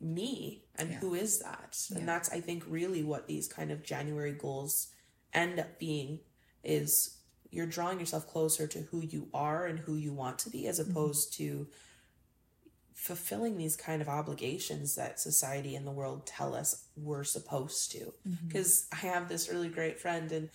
me 0.00 0.64
and 0.74 0.90
Yeah. 0.90 0.98
who 0.98 1.14
is 1.14 1.38
that? 1.40 1.76
Yeah. 1.90 1.98
And 1.98 2.08
that's 2.08 2.30
I 2.32 2.40
think 2.40 2.64
really 2.66 3.04
what 3.04 3.28
these 3.28 3.46
kind 3.46 3.70
of 3.70 3.84
January 3.84 4.32
goals 4.32 4.88
end 5.32 5.60
up 5.60 5.78
being 5.78 6.20
is 6.64 7.16
you're 7.50 7.66
drawing 7.66 7.98
yourself 7.98 8.28
closer 8.28 8.66
to 8.66 8.80
who 8.80 9.00
you 9.00 9.28
are 9.34 9.66
and 9.66 9.78
who 9.78 9.96
you 9.96 10.12
want 10.12 10.38
to 10.38 10.50
be 10.50 10.66
as 10.66 10.78
mm-hmm. 10.78 10.90
opposed 10.90 11.32
to 11.34 11.66
fulfilling 12.94 13.56
these 13.56 13.76
kind 13.76 14.02
of 14.02 14.08
obligations 14.08 14.94
that 14.94 15.18
society 15.18 15.74
and 15.74 15.86
the 15.86 15.90
world 15.90 16.26
tell 16.26 16.54
us 16.54 16.84
we're 16.96 17.24
supposed 17.24 17.90
to. 17.92 18.12
Mm-hmm. 18.28 18.48
Because 18.48 18.86
i 18.92 18.96
have 18.96 19.28
this 19.28 19.48
really 19.48 19.68
great 19.68 19.98
friend 19.98 20.30
and 20.32 20.50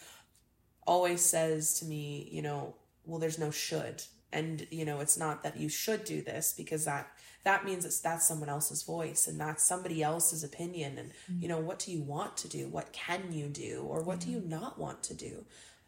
always 0.88 1.22
says 1.22 1.80
to 1.80 1.86
me 1.86 2.30
you 2.32 2.44
know 2.44 2.76
well 3.06 3.20
there's 3.20 3.40
no 3.40 3.52
should. 3.52 4.04
And 4.32 4.68
you 4.70 4.86
know 4.86 5.00
it's 5.00 5.18
not 5.18 5.44
that 5.44 5.58
you 5.58 5.70
should 5.70 6.04
do 6.04 6.22
this 6.22 6.54
because 6.56 6.86
that 6.86 7.08
that 7.44 7.66
means 7.66 7.86
it's 7.86 8.00
that's 8.00 8.28
someone 8.28 8.50
else's 8.50 8.84
voice 8.84 9.28
and 9.28 9.40
that's 9.40 9.64
somebody 9.64 10.04
else's 10.04 10.44
opinion 10.44 10.98
and 10.98 11.10
mm-hmm. 11.10 11.42
you 11.42 11.48
know 11.48 11.60
what 11.60 11.80
do 11.80 11.92
you 11.92 12.02
want 12.02 12.38
to 12.38 12.48
do? 12.48 12.68
What 12.68 12.94
can 12.94 13.34
you 13.34 13.48
do? 13.48 13.86
Or 13.90 14.02
what 14.02 14.20
do 14.20 14.30
you 14.30 14.42
not 14.42 14.78
want 14.78 15.04
to 15.04 15.14
do 15.14 15.46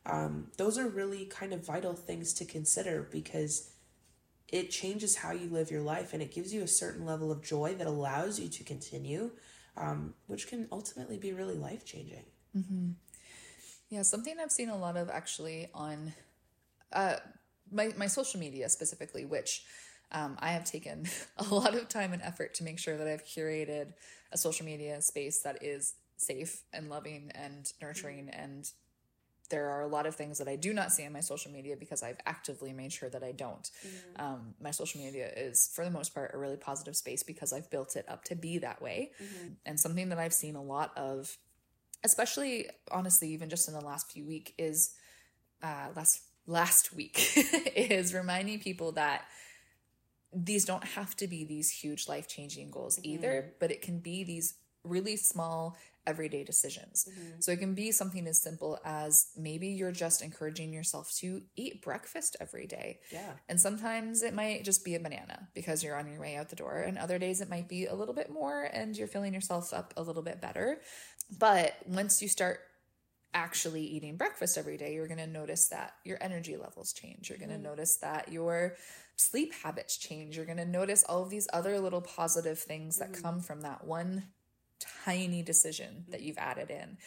um, 0.07 0.47
those 0.57 0.77
are 0.77 0.87
really 0.87 1.25
kind 1.25 1.53
of 1.53 1.65
vital 1.65 1.93
things 1.93 2.33
to 2.33 2.45
consider 2.45 3.07
because 3.11 3.71
it 4.47 4.71
changes 4.71 5.17
how 5.17 5.31
you 5.31 5.49
live 5.49 5.69
your 5.69 5.81
life 5.81 6.13
and 6.13 6.21
it 6.21 6.33
gives 6.33 6.53
you 6.53 6.63
a 6.63 6.67
certain 6.67 7.05
level 7.05 7.31
of 7.31 7.43
joy 7.43 7.75
that 7.75 7.87
allows 7.87 8.39
you 8.39 8.47
to 8.49 8.63
continue 8.63 9.31
um, 9.75 10.13
which 10.27 10.47
can 10.47 10.67
ultimately 10.71 11.17
be 11.17 11.33
really 11.33 11.57
life 11.57 11.85
changing 11.85 12.25
Yeah, 13.89 14.01
something 14.01 14.35
I've 14.39 14.51
seen 14.51 14.69
a 14.69 14.77
lot 14.77 14.97
of 14.97 15.09
actually 15.09 15.69
on 15.73 16.13
uh, 16.91 17.15
my 17.71 17.93
my 17.97 18.07
social 18.07 18.39
media 18.39 18.67
specifically, 18.69 19.25
which 19.25 19.63
um, 20.11 20.37
I 20.39 20.51
have 20.51 20.65
taken 20.65 21.05
a 21.37 21.43
lot 21.53 21.75
of 21.75 21.87
time 21.87 22.13
and 22.13 22.21
effort 22.21 22.53
to 22.55 22.63
make 22.63 22.79
sure 22.79 22.97
that 22.97 23.07
I've 23.07 23.25
curated 23.25 23.93
a 24.31 24.37
social 24.37 24.65
media 24.65 25.01
space 25.01 25.41
that 25.43 25.63
is 25.63 25.95
safe 26.17 26.63
and 26.73 26.89
loving 26.89 27.31
and 27.35 27.71
nurturing 27.81 28.29
and 28.29 28.69
there 29.49 29.69
are 29.69 29.81
a 29.81 29.87
lot 29.87 30.05
of 30.05 30.15
things 30.15 30.37
that 30.39 30.47
I 30.47 30.55
do 30.55 30.73
not 30.73 30.91
see 30.91 31.05
on 31.05 31.13
my 31.13 31.21
social 31.21 31.51
media 31.51 31.75
because 31.77 32.03
I've 32.03 32.17
actively 32.25 32.73
made 32.73 32.91
sure 32.91 33.09
that 33.09 33.23
I 33.23 33.31
don't. 33.31 33.69
Um, 34.17 34.55
my 34.61 34.71
social 34.71 35.01
media 35.01 35.29
is, 35.35 35.69
for 35.73 35.85
the 35.85 35.91
most 35.91 36.13
part, 36.13 36.31
a 36.33 36.37
really 36.37 36.57
positive 36.57 36.95
space 36.95 37.23
because 37.23 37.53
I've 37.53 37.69
built 37.69 37.95
it 37.95 38.05
up 38.09 38.23
to 38.25 38.35
be 38.35 38.57
that 38.59 38.81
way. 38.81 39.11
And 39.65 39.79
something 39.79 40.09
that 40.09 40.19
I've 40.19 40.33
seen 40.33 40.55
a 40.55 40.63
lot 40.63 40.91
of, 40.97 41.37
especially 42.03 42.67
honestly, 42.91 43.29
even 43.29 43.49
just 43.49 43.67
in 43.67 43.73
the 43.73 43.81
last 43.81 44.11
few 44.11 44.25
week, 44.25 44.53
is 44.57 44.91
uh, 45.63 45.87
last 45.95 46.23
last 46.45 46.93
week 46.93 47.19
is 47.75 48.13
reminding 48.13 48.59
people 48.59 48.93
that 48.93 49.25
these 50.33 50.65
don't 50.65 50.83
have 50.83 51.15
to 51.17 51.27
be 51.27 51.43
these 51.45 51.69
huge 51.71 52.07
life 52.07 52.27
changing 52.27 52.69
goals 52.71 52.99
either, 53.03 53.53
but 53.59 53.71
it 53.71 53.81
can 53.81 53.99
be 53.99 54.23
these 54.23 54.55
really 54.83 55.15
small 55.17 55.75
everyday 56.07 56.43
decisions. 56.43 57.07
Mm-hmm. 57.07 57.39
So 57.41 57.51
it 57.51 57.59
can 57.59 57.75
be 57.75 57.91
something 57.91 58.25
as 58.25 58.41
simple 58.41 58.79
as 58.83 59.27
maybe 59.37 59.67
you're 59.67 59.91
just 59.91 60.23
encouraging 60.23 60.73
yourself 60.73 61.13
to 61.17 61.41
eat 61.55 61.83
breakfast 61.83 62.35
every 62.39 62.65
day. 62.65 62.99
yeah 63.11 63.33
And 63.47 63.61
sometimes 63.61 64.23
it 64.23 64.33
might 64.33 64.63
just 64.63 64.83
be 64.83 64.95
a 64.95 64.99
banana 64.99 65.49
because 65.53 65.83
you're 65.83 65.97
on 65.97 66.09
your 66.09 66.19
way 66.19 66.35
out 66.37 66.49
the 66.49 66.55
door. 66.55 66.79
And 66.79 66.97
other 66.97 67.19
days 67.19 67.41
it 67.41 67.49
might 67.49 67.67
be 67.67 67.85
a 67.85 67.93
little 67.93 68.15
bit 68.15 68.31
more 68.31 68.63
and 68.63 68.97
you're 68.97 69.07
filling 69.07 69.33
yourself 69.33 69.73
up 69.73 69.93
a 69.97 70.01
little 70.01 70.23
bit 70.23 70.41
better. 70.41 70.79
But 71.37 71.75
once 71.85 72.21
you 72.21 72.29
start 72.29 72.59
actually 73.33 73.83
eating 73.83 74.15
breakfast 74.17 74.57
every 74.57 74.77
day, 74.77 74.93
you're 74.93 75.07
going 75.07 75.19
to 75.19 75.27
notice 75.27 75.67
that 75.67 75.93
your 76.05 76.17
energy 76.21 76.57
levels 76.57 76.93
change. 76.93 77.29
You're 77.29 77.37
going 77.37 77.49
to 77.49 77.55
mm-hmm. 77.55 77.65
notice 77.65 77.97
that 77.97 78.31
your 78.31 78.75
sleep 79.17 79.53
habits 79.63 79.97
change. 79.97 80.37
You're 80.37 80.45
going 80.45 80.57
to 80.57 80.65
notice 80.65 81.03
all 81.03 81.23
of 81.23 81.29
these 81.29 81.47
other 81.51 81.79
little 81.79 82.01
positive 82.01 82.59
things 82.59 82.97
that 82.97 83.11
mm-hmm. 83.11 83.21
come 83.21 83.41
from 83.41 83.61
that 83.61 83.85
one 83.85 84.23
tiny 85.05 85.41
decision 85.41 86.05
that 86.09 86.17
mm-hmm. 86.17 86.27
you've 86.27 86.37
added 86.37 86.69
in. 86.69 86.97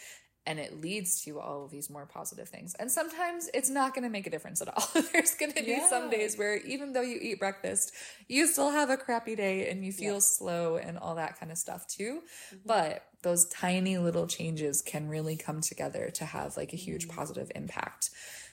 And 0.47 0.57
it 0.57 0.81
leads 0.81 1.23
to 1.25 1.39
all 1.39 1.65
of 1.65 1.69
these 1.69 1.87
more 1.87 2.07
positive 2.07 2.49
things. 2.49 2.73
And 2.79 2.91
sometimes 2.91 3.47
it's 3.53 3.69
not 3.69 3.93
going 3.93 4.05
to 4.05 4.09
make 4.09 4.25
a 4.25 4.31
difference 4.31 4.59
at 4.59 4.69
all. 4.69 5.03
There's 5.13 5.35
going 5.35 5.53
to 5.53 5.63
be 5.63 5.79
some 5.87 6.09
days 6.09 6.35
where 6.35 6.57
even 6.57 6.93
though 6.93 7.03
you 7.03 7.19
eat 7.21 7.39
breakfast, 7.39 7.93
you 8.27 8.47
still 8.47 8.71
have 8.71 8.89
a 8.89 8.97
crappy 8.97 9.35
day 9.35 9.69
and 9.69 9.85
you 9.85 9.91
feel 9.91 10.19
slow 10.19 10.77
and 10.77 10.97
all 10.97 11.13
that 11.15 11.39
kind 11.39 11.51
of 11.51 11.59
stuff 11.59 11.85
too. 11.85 12.23
Mm-hmm. 12.47 12.57
But 12.65 13.05
those 13.21 13.47
tiny 13.49 13.99
little 13.99 14.25
changes 14.25 14.81
can 14.81 15.09
really 15.09 15.37
come 15.37 15.61
together 15.61 16.09
to 16.15 16.25
have 16.25 16.57
like 16.57 16.73
a 16.73 16.77
huge 16.77 17.07
mm-hmm. 17.07 17.17
positive 17.17 17.51
impact. 17.53 18.09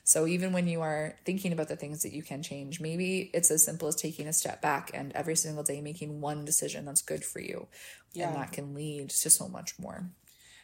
So 0.09 0.27
even 0.27 0.55
when 0.55 0.67
you 0.67 0.81
are 0.81 1.17
thinking 1.27 1.53
about 1.53 1.69
the 1.69 1.77
things 1.77 2.03
that 2.03 2.15
you 2.15 2.23
can 2.23 2.43
change, 2.43 2.81
maybe 2.81 3.31
it's 3.35 3.51
as 3.51 3.63
simple 3.63 3.89
as 3.89 3.95
taking 3.95 4.27
a 4.27 4.33
step 4.33 4.63
back 4.63 4.91
and 4.95 5.13
every 5.13 5.37
single 5.37 5.63
day 5.63 5.83
making 5.83 6.23
one 6.23 6.47
decision 6.47 6.87
that's 6.87 7.03
good 7.03 7.27
for 7.27 7.41
you. 7.41 7.67
Yeah. 8.15 8.29
And 8.29 8.37
that 8.39 8.53
can 8.53 8.73
lead 8.73 9.11
to 9.11 9.29
so 9.29 9.49
much 9.49 9.79
more. 9.79 10.09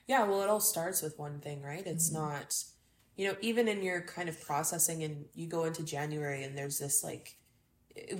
Yeah, 0.07 0.25
well, 0.25 0.41
it 0.41 0.49
all 0.49 0.61
starts 0.61 1.03
with 1.03 1.19
one 1.19 1.41
thing, 1.41 1.61
right? 1.61 1.87
It's 1.87 2.11
mm-hmm. 2.11 2.23
not, 2.23 2.55
you 3.17 3.29
know, 3.29 3.37
even 3.43 3.69
in 3.69 3.83
your 3.83 4.01
kind 4.01 4.31
of 4.31 4.41
processing 4.41 5.03
and 5.03 5.27
you 5.35 5.47
go 5.47 5.65
into 5.65 5.83
January 5.83 6.43
and 6.43 6.57
there's 6.57 6.79
this 6.79 7.05
like, 7.05 7.37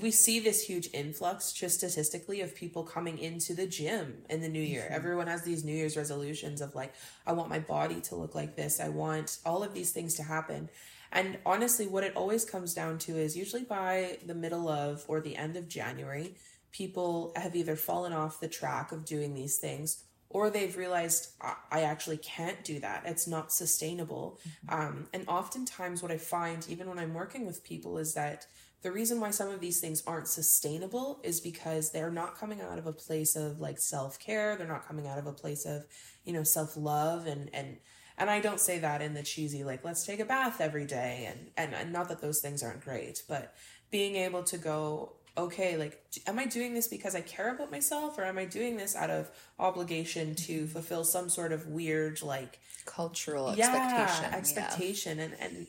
we 0.03 0.11
see 0.11 0.41
this 0.41 0.63
huge 0.63 0.91
influx 0.93 1.53
just 1.53 1.79
statistically 1.79 2.43
of 2.43 2.55
people 2.55 2.83
coming 2.83 3.17
into 3.17 3.55
the 3.55 3.67
gym 3.67 4.25
in 4.29 4.43
the 4.43 4.49
new 4.51 4.61
year. 4.61 4.83
Mm-hmm. 4.83 4.95
Everyone 4.95 5.27
has 5.29 5.43
these 5.43 5.65
New 5.65 5.75
Year's 5.75 5.97
resolutions 5.97 6.61
of 6.61 6.75
like, 6.75 6.93
I 7.27 7.33
want 7.33 7.49
my 7.49 7.61
body 7.61 8.03
to 8.03 8.15
look 8.15 8.35
like 8.35 8.57
this. 8.57 8.79
I 8.79 8.91
want 8.91 9.39
all 9.47 9.63
of 9.63 9.73
these 9.73 9.91
things 9.91 10.13
to 10.17 10.23
happen. 10.23 10.69
And 11.15 11.39
honestly, 11.47 11.87
what 11.87 12.05
it 12.05 12.17
always 12.17 12.45
comes 12.45 12.75
down 12.75 12.99
to 12.99 13.17
is 13.17 13.37
usually 13.37 13.63
by 13.63 14.19
the 14.27 14.35
middle 14.35 14.69
of 14.69 15.05
or 15.09 15.21
the 15.21 15.37
end 15.37 15.57
of 15.57 15.69
January, 15.69 16.35
people 16.73 17.33
have 17.37 17.55
either 17.55 17.77
fallen 17.77 18.13
off 18.13 18.41
the 18.41 18.49
track 18.49 18.91
of 18.91 19.05
doing 19.05 19.35
these 19.35 19.59
things 19.59 20.05
or 20.35 20.51
they've 20.51 20.77
realized 20.77 21.29
I, 21.41 21.55
I 21.71 21.81
actually 21.83 22.17
can't 22.19 22.63
do 22.65 22.81
that. 22.81 23.05
It's 23.07 23.29
not 23.29 23.53
sustainable. 23.53 24.41
Um, 24.69 25.07
and 25.15 25.27
oftentimes, 25.29 26.03
what 26.03 26.11
I 26.11 26.19
find, 26.19 26.67
even 26.69 26.89
when 26.89 26.99
I'm 26.99 27.15
working 27.15 27.47
with 27.47 27.65
people, 27.65 27.97
is 27.99 28.15
that 28.15 28.47
the 28.83 28.91
reason 28.91 29.21
why 29.21 29.31
some 29.31 29.49
of 29.49 29.61
these 29.61 29.81
things 29.81 30.03
aren't 30.07 30.29
sustainable 30.29 31.21
is 31.23 31.41
because 31.41 31.91
they're 31.91 32.11
not 32.11 32.37
coming 32.37 32.61
out 32.61 32.79
of 32.79 32.87
a 32.87 32.93
place 32.93 33.37
of 33.37 33.61
like 33.61 33.79
self 33.79 34.19
care. 34.19 34.57
They're 34.57 34.67
not 34.67 34.89
coming 34.89 35.07
out 35.07 35.19
of 35.19 35.27
a 35.27 35.33
place 35.33 35.65
of, 35.65 35.87
you 36.25 36.33
know, 36.33 36.43
self 36.43 36.77
love 36.77 37.27
and, 37.27 37.49
and, 37.55 37.79
and 38.19 38.31
I 38.31 38.41
don't 38.41 38.61
say 38.61 38.79
that 38.79 39.03
in 39.03 39.15
the 39.15 39.23
cheesy, 39.23 39.65
like, 39.65 39.85
let's 39.85 40.05
take 40.05 40.21
a 40.21 40.25
bath 40.25 40.61
every 40.61 40.87
day. 40.87 41.29
And, 41.31 41.51
and, 41.57 41.75
and 41.75 41.93
not 41.93 42.09
that 42.09 42.21
those 42.21 42.41
things 42.41 42.63
aren't 42.63 42.85
great, 42.85 43.23
but 43.29 43.55
being 43.91 44.17
able 44.17 44.45
to 44.45 44.59
go, 44.59 45.15
okay, 45.37 45.77
like, 45.77 46.01
am 46.27 46.39
I 46.39 46.47
doing 46.47 46.75
this 46.75 46.87
because 46.87 47.15
I 47.15 47.21
care 47.23 47.53
about 47.55 47.71
myself 47.71 48.17
or 48.19 48.25
am 48.25 48.39
I 48.39 48.45
doing 48.45 48.77
this 48.77 48.95
out 48.95 49.11
of 49.11 49.31
obligation 49.59 50.35
to 50.37 50.61
mm-hmm. 50.61 50.67
fulfill 50.67 51.05
some 51.05 51.29
sort 51.29 51.53
of 51.53 51.67
weird, 51.67 52.23
like, 52.23 52.61
Cultural 52.85 53.55
yeah, 53.57 53.65
expectation. 53.75 54.31
yeah. 54.31 54.37
expectation 54.37 55.19
and 55.19 55.35
and 55.41 55.67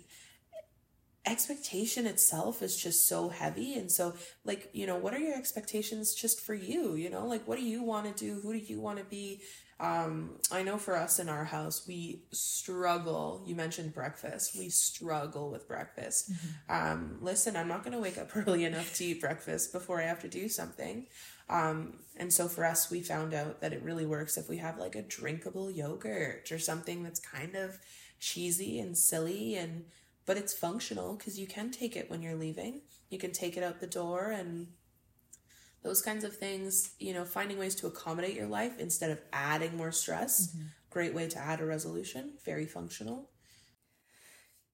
expectation 1.25 2.05
itself 2.05 2.61
is 2.61 2.77
just 2.77 3.07
so 3.07 3.29
heavy 3.29 3.73
and 3.73 3.91
so 3.91 4.13
like 4.43 4.69
you 4.73 4.85
know 4.85 4.95
what 4.95 5.13
are 5.13 5.19
your 5.19 5.35
expectations 5.35 6.13
just 6.13 6.39
for 6.39 6.53
you 6.53 6.93
you 6.95 7.09
know 7.09 7.25
like 7.25 7.47
what 7.47 7.57
do 7.57 7.65
you 7.65 7.81
want 7.81 8.05
to 8.05 8.25
do 8.25 8.39
who 8.41 8.53
do 8.53 8.59
you 8.59 8.79
want 8.79 8.99
to 8.99 9.05
be 9.05 9.41
Um, 9.79 10.39
I 10.51 10.63
know 10.63 10.77
for 10.77 10.95
us 10.95 11.19
in 11.19 11.27
our 11.27 11.43
house, 11.43 11.85
we 11.85 12.21
struggle. 12.31 13.43
You 13.45 13.55
mentioned 13.55 13.93
breakfast. 13.93 14.55
We 14.57 14.69
struggle 14.69 15.51
with 15.51 15.67
breakfast. 15.67 16.31
Mm-hmm. 16.31 16.71
Um, 16.73 17.17
listen, 17.19 17.57
I'm 17.57 17.67
not 17.67 17.83
going 17.83 17.93
to 17.93 17.99
wake 17.99 18.17
up 18.17 18.29
early 18.35 18.63
enough 18.63 18.95
to 18.95 19.05
eat 19.05 19.21
breakfast 19.21 19.73
before 19.73 20.01
I 20.01 20.05
have 20.05 20.19
to 20.21 20.29
do 20.29 20.47
something. 20.47 21.07
Um, 21.49 21.99
and 22.15 22.33
so 22.33 22.47
for 22.47 22.65
us, 22.65 22.89
we 22.89 23.01
found 23.01 23.33
out 23.33 23.61
that 23.61 23.73
it 23.73 23.83
really 23.83 24.05
works 24.05 24.37
if 24.37 24.47
we 24.47 24.57
have 24.57 24.77
like 24.77 24.95
a 24.95 25.01
drinkable 25.01 25.69
yogurt 25.69 26.51
or 26.51 26.59
something 26.59 27.03
that's 27.03 27.19
kind 27.19 27.55
of 27.55 27.77
cheesy 28.19 28.79
and 28.79 28.97
silly 28.97 29.55
and 29.55 29.85
but 30.25 30.37
it's 30.37 30.53
functional 30.53 31.15
because 31.15 31.39
you 31.39 31.45
can 31.45 31.69
take 31.69 31.95
it 31.95 32.09
when 32.09 32.21
you're 32.21 32.35
leaving. 32.35 32.81
You 33.09 33.19
can 33.19 33.31
take 33.31 33.57
it 33.57 33.63
out 33.63 33.79
the 33.79 33.87
door 33.87 34.31
and 34.31 34.67
those 35.85 36.01
kinds 36.01 36.23
of 36.23 36.35
things, 36.35 36.91
you 36.99 37.13
know, 37.13 37.23
finding 37.23 37.59
ways 37.59 37.75
to 37.75 37.85
accommodate 37.85 38.35
your 38.35 38.47
life 38.47 38.79
instead 38.79 39.11
of 39.11 39.21
adding 39.31 39.77
more 39.77 39.91
stress. 39.91 40.47
Mm-hmm. 40.47 40.65
Great 40.89 41.13
way 41.13 41.27
to 41.27 41.37
add 41.37 41.61
a 41.61 41.65
resolution, 41.65 42.33
very 42.43 42.65
functional. 42.65 43.29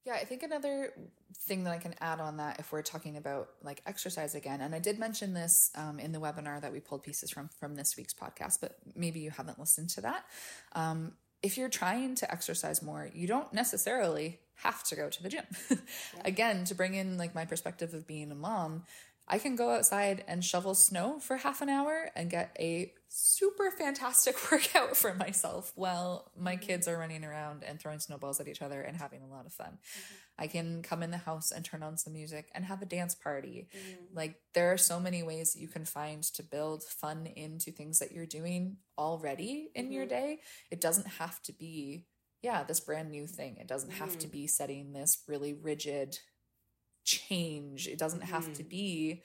Yeah, 0.06 0.14
I 0.14 0.24
think 0.24 0.42
another 0.42 0.94
thing 1.48 1.66
that 1.66 1.72
I 1.72 1.78
can 1.78 1.96
add 2.00 2.22
on 2.22 2.38
that, 2.38 2.60
if 2.60 2.72
we're 2.72 2.82
talking 2.82 3.18
about 3.18 3.50
like 3.62 3.82
exercise 3.86 4.36
again, 4.36 4.62
and 4.62 4.74
I 4.74 4.80
did 4.80 4.98
mention 4.98 5.34
this 5.34 5.70
um, 5.76 6.00
in 6.00 6.14
the 6.14 6.20
webinar 6.20 6.62
that 6.62 6.72
we 6.72 6.80
pulled 6.80 7.04
pieces 7.04 7.30
from 7.30 7.50
from 7.60 7.76
this 7.76 7.96
week's 7.98 8.14
podcast, 8.14 8.62
but 8.62 8.78
maybe 8.96 9.20
you 9.20 9.32
haven't 9.32 9.60
listened 9.60 9.90
to 9.92 10.02
that. 10.02 10.24
Um, 10.74 11.12
if 11.44 11.58
you're 11.58 11.70
trying 11.70 12.16
to 12.16 12.32
exercise 12.32 12.82
more, 12.82 13.10
you 13.14 13.28
don't 13.28 13.52
necessarily 13.52 14.40
have 14.64 14.84
to 14.86 14.96
go 14.96 15.10
to 15.10 15.24
the 15.24 15.30
gym. 15.30 15.46
yeah. 15.70 15.78
Again, 16.24 16.64
to 16.66 16.76
bring 16.76 16.94
in 16.94 17.18
like 17.18 17.36
my 17.36 17.46
perspective 17.46 17.94
of 17.94 18.08
being 18.08 18.32
a 18.32 18.36
mom, 18.36 18.84
I 19.32 19.40
can 19.40 19.56
go 19.56 19.70
outside 19.70 20.26
and 20.28 20.44
shovel 20.44 20.76
snow 20.76 21.18
for 21.20 21.38
half 21.38 21.62
an 21.62 21.70
hour 21.70 22.12
and 22.18 22.30
get 22.30 22.54
a 22.60 22.92
super 23.08 23.72
fantastic 23.72 24.36
workout 24.52 24.98
for 24.98 25.14
myself 25.14 25.72
while 25.76 26.30
my 26.38 26.56
mm-hmm. 26.56 26.66
kids 26.66 26.86
are 26.86 26.98
running 26.98 27.24
around 27.24 27.64
and 27.64 27.80
throwing 27.80 28.00
snowballs 28.00 28.42
at 28.42 28.50
each 28.50 28.62
other 28.62 28.82
and 28.82 28.98
having 28.98 29.22
a 29.22 29.28
lot 29.28 29.46
of 29.46 29.54
fun. 29.54 29.78
Mm-hmm. 29.80 30.44
I 30.44 30.48
can 30.48 30.82
come 30.82 31.02
in 31.02 31.12
the 31.12 31.18
house 31.18 31.52
and 31.52 31.64
turn 31.64 31.82
on 31.82 31.98
some 31.98 32.12
music 32.12 32.50
and 32.54 32.66
have 32.66 32.82
a 32.82 32.86
dance 32.86 33.16
party. 33.16 33.70
Mm-hmm. 33.74 34.18
Like 34.18 34.36
there 34.54 34.74
are 34.74 34.78
so 34.78 35.00
many 35.00 35.24
ways 35.24 35.54
that 35.54 35.62
you 35.62 35.70
can 35.70 35.86
find 35.86 36.24
to 36.24 36.44
build 36.44 36.84
fun 36.84 37.26
into 37.26 37.72
things 37.72 38.00
that 38.00 38.12
you're 38.12 38.26
doing 38.26 38.78
already 38.98 39.70
in 39.76 39.94
your 39.94 40.04
mm-hmm. 40.04 40.10
day. 40.10 40.40
It 40.72 40.82
doesn't 40.82 41.08
have 41.08 41.42
to 41.44 41.54
be 41.54 42.06
yeah, 42.42 42.64
this 42.64 42.80
brand 42.80 43.12
new 43.12 43.28
thing. 43.28 43.58
It 43.58 43.68
doesn't 43.68 43.92
have 43.92 44.18
to 44.18 44.28
mm-hmm. 44.28 44.32
be 44.32 44.48
setting 44.48 44.94
this 44.94 45.24
really 45.28 45.54
rigid 45.54 46.18
change. 47.04 47.88
It 47.88 47.98
doesn't 47.98 48.24
have 48.24 48.44
mm-hmm. 48.44 48.54
to 48.54 48.64
be 48.64 49.24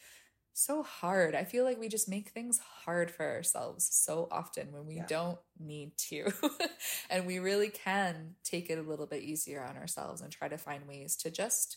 so 0.52 0.82
hard. 0.82 1.34
I 1.34 1.44
feel 1.44 1.64
like 1.64 1.78
we 1.78 1.88
just 1.88 2.08
make 2.08 2.30
things 2.30 2.58
hard 2.84 3.10
for 3.10 3.26
ourselves 3.26 3.88
so 3.92 4.26
often 4.30 4.72
when 4.72 4.86
we 4.86 4.96
yeah. 4.96 5.06
don't 5.06 5.38
need 5.58 5.96
to. 6.08 6.32
and 7.10 7.26
we 7.26 7.38
really 7.38 7.68
can 7.68 8.36
take 8.42 8.70
it 8.70 8.78
a 8.78 8.82
little 8.82 9.06
bit 9.06 9.22
easier 9.22 9.62
on 9.62 9.76
ourselves 9.76 10.22
and 10.22 10.32
try 10.32 10.48
to 10.48 10.56
find 10.56 10.88
ways 10.88 11.14
to 11.16 11.30
just 11.30 11.76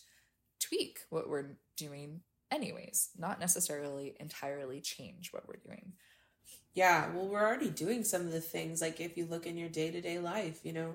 tweak 0.60 1.00
what 1.10 1.28
we're 1.28 1.56
doing, 1.76 2.20
anyways, 2.50 3.10
not 3.18 3.38
necessarily 3.38 4.14
entirely 4.18 4.80
change 4.80 5.30
what 5.32 5.46
we're 5.46 5.60
doing. 5.66 5.92
Yeah, 6.72 7.10
well, 7.12 7.26
we're 7.26 7.46
already 7.46 7.70
doing 7.70 8.04
some 8.04 8.22
of 8.22 8.32
the 8.32 8.40
things. 8.40 8.80
Like 8.80 9.00
if 9.00 9.16
you 9.16 9.26
look 9.26 9.46
in 9.46 9.58
your 9.58 9.68
day 9.68 9.90
to 9.90 10.00
day 10.00 10.18
life, 10.18 10.60
you 10.62 10.72
know, 10.72 10.94